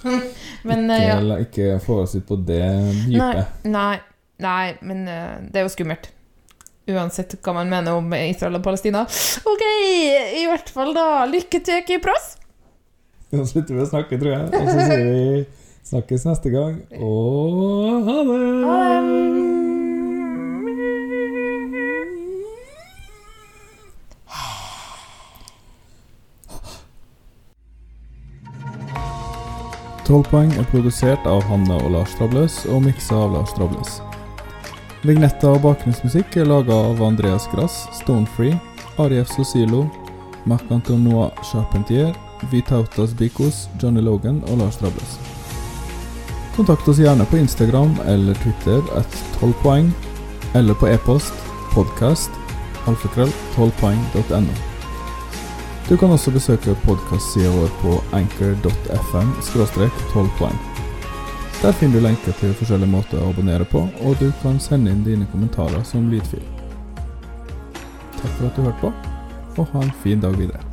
Men 0.68 0.86
eh, 0.90 1.02
Ikke, 1.04 1.10
ja. 1.12 1.18
la- 1.28 1.38
ikke 1.44 1.68
få 1.84 1.98
oss 2.06 2.14
ut 2.16 2.26
på 2.28 2.38
det 2.48 2.62
dypet. 3.06 3.52
Nei, 3.68 3.70
nei, 3.76 4.00
nei, 4.42 4.64
men 4.82 5.02
uh, 5.06 5.36
det 5.52 5.60
er 5.60 5.66
jo 5.68 5.72
skummelt. 5.74 6.08
Uansett 6.90 7.36
hva 7.38 7.54
man 7.54 7.70
mener 7.70 7.94
om 7.94 8.14
Israel 8.16 8.58
og 8.58 8.64
Palestina. 8.64 9.04
OK, 9.46 9.64
i 10.40 10.46
hvert 10.50 10.70
fall 10.74 10.90
da. 10.96 11.24
Lykke 11.30 11.62
til, 11.62 11.82
Kypros. 11.86 12.32
Nå 13.32 13.46
slutter 13.48 13.78
vi 13.78 13.84
å 13.84 13.88
snakke, 13.88 14.18
tror 14.20 14.34
jeg. 14.34 14.50
Og 14.50 14.66
så 14.68 14.88
sier 14.90 15.06
vi 15.06 15.44
snakkes 15.92 16.26
neste 16.28 16.52
gang, 16.52 16.78
og 16.98 18.08
ha 18.08 18.18
det! 18.28 18.40
Ha 18.68 19.60
Tolv 30.02 30.26
poeng 30.28 30.50
er 30.58 30.66
produsert 30.68 31.24
av 31.30 31.44
Hanne 31.46 31.78
og 31.78 31.94
Lars 31.94 32.12
Trabløs 32.18 32.64
og 32.68 32.82
miksa 32.84 33.22
av 33.22 33.36
Lars 33.38 33.54
Trabløs. 33.56 34.00
Vignetter 35.02 35.50
og 35.50 35.64
bakgrunnsmusikk 35.64 36.36
er 36.38 36.46
laga 36.46 36.76
av 36.92 37.00
Andreas 37.02 37.48
Grass, 37.50 37.88
Stonefree, 37.98 38.54
Arief 39.02 39.32
Sosilo, 39.34 39.88
Marc-Antonois 40.46 41.34
Charpentier, 41.48 42.12
Vitautas 42.52 43.10
Bikos, 43.18 43.66
Johnny 43.82 44.00
Logan 44.00 44.38
og 44.46 44.62
Lars 44.62 44.78
Drables. 44.78 45.16
Kontakt 46.54 46.86
oss 46.86 47.02
gjerne 47.02 47.26
på 47.26 47.40
Instagram 47.42 47.96
eller 48.06 48.38
Twitter 48.44 48.78
at 48.94 49.18
12 49.40 49.58
poeng, 49.64 49.90
eller 50.54 50.78
på 50.78 50.86
e-post 50.92 51.34
podcast 51.74 52.30
alfakrøll 52.86 53.32
12poeng.no. 53.56 54.58
Du 55.88 55.96
kan 55.98 56.14
også 56.14 56.30
besøke 56.30 56.76
podkastsida 56.86 57.50
vår 57.56 57.74
på 57.82 57.98
anchor.fm 58.14 59.34
12 59.50 60.38
poeng. 60.38 60.71
Der 61.62 61.72
finner 61.72 61.94
du 61.94 62.02
lenker 62.02 62.34
til 62.40 62.50
forskjellige 62.58 62.90
måter 62.90 63.20
å 63.22 63.28
abonnere 63.30 63.62
på, 63.70 63.84
og 64.02 64.16
du 64.18 64.32
kan 64.42 64.58
sende 64.58 64.90
inn 64.90 65.04
dine 65.06 65.28
kommentarer 65.30 65.84
som 65.86 66.08
lydfil. 66.10 66.42
Takk 68.18 68.34
for 68.34 68.48
at 68.48 68.58
du 68.58 68.64
hørte 68.66 68.82
på, 68.82 68.92
og 69.62 69.70
ha 69.76 69.86
en 69.86 69.94
fin 70.02 70.26
dag 70.26 70.34
videre. 70.34 70.71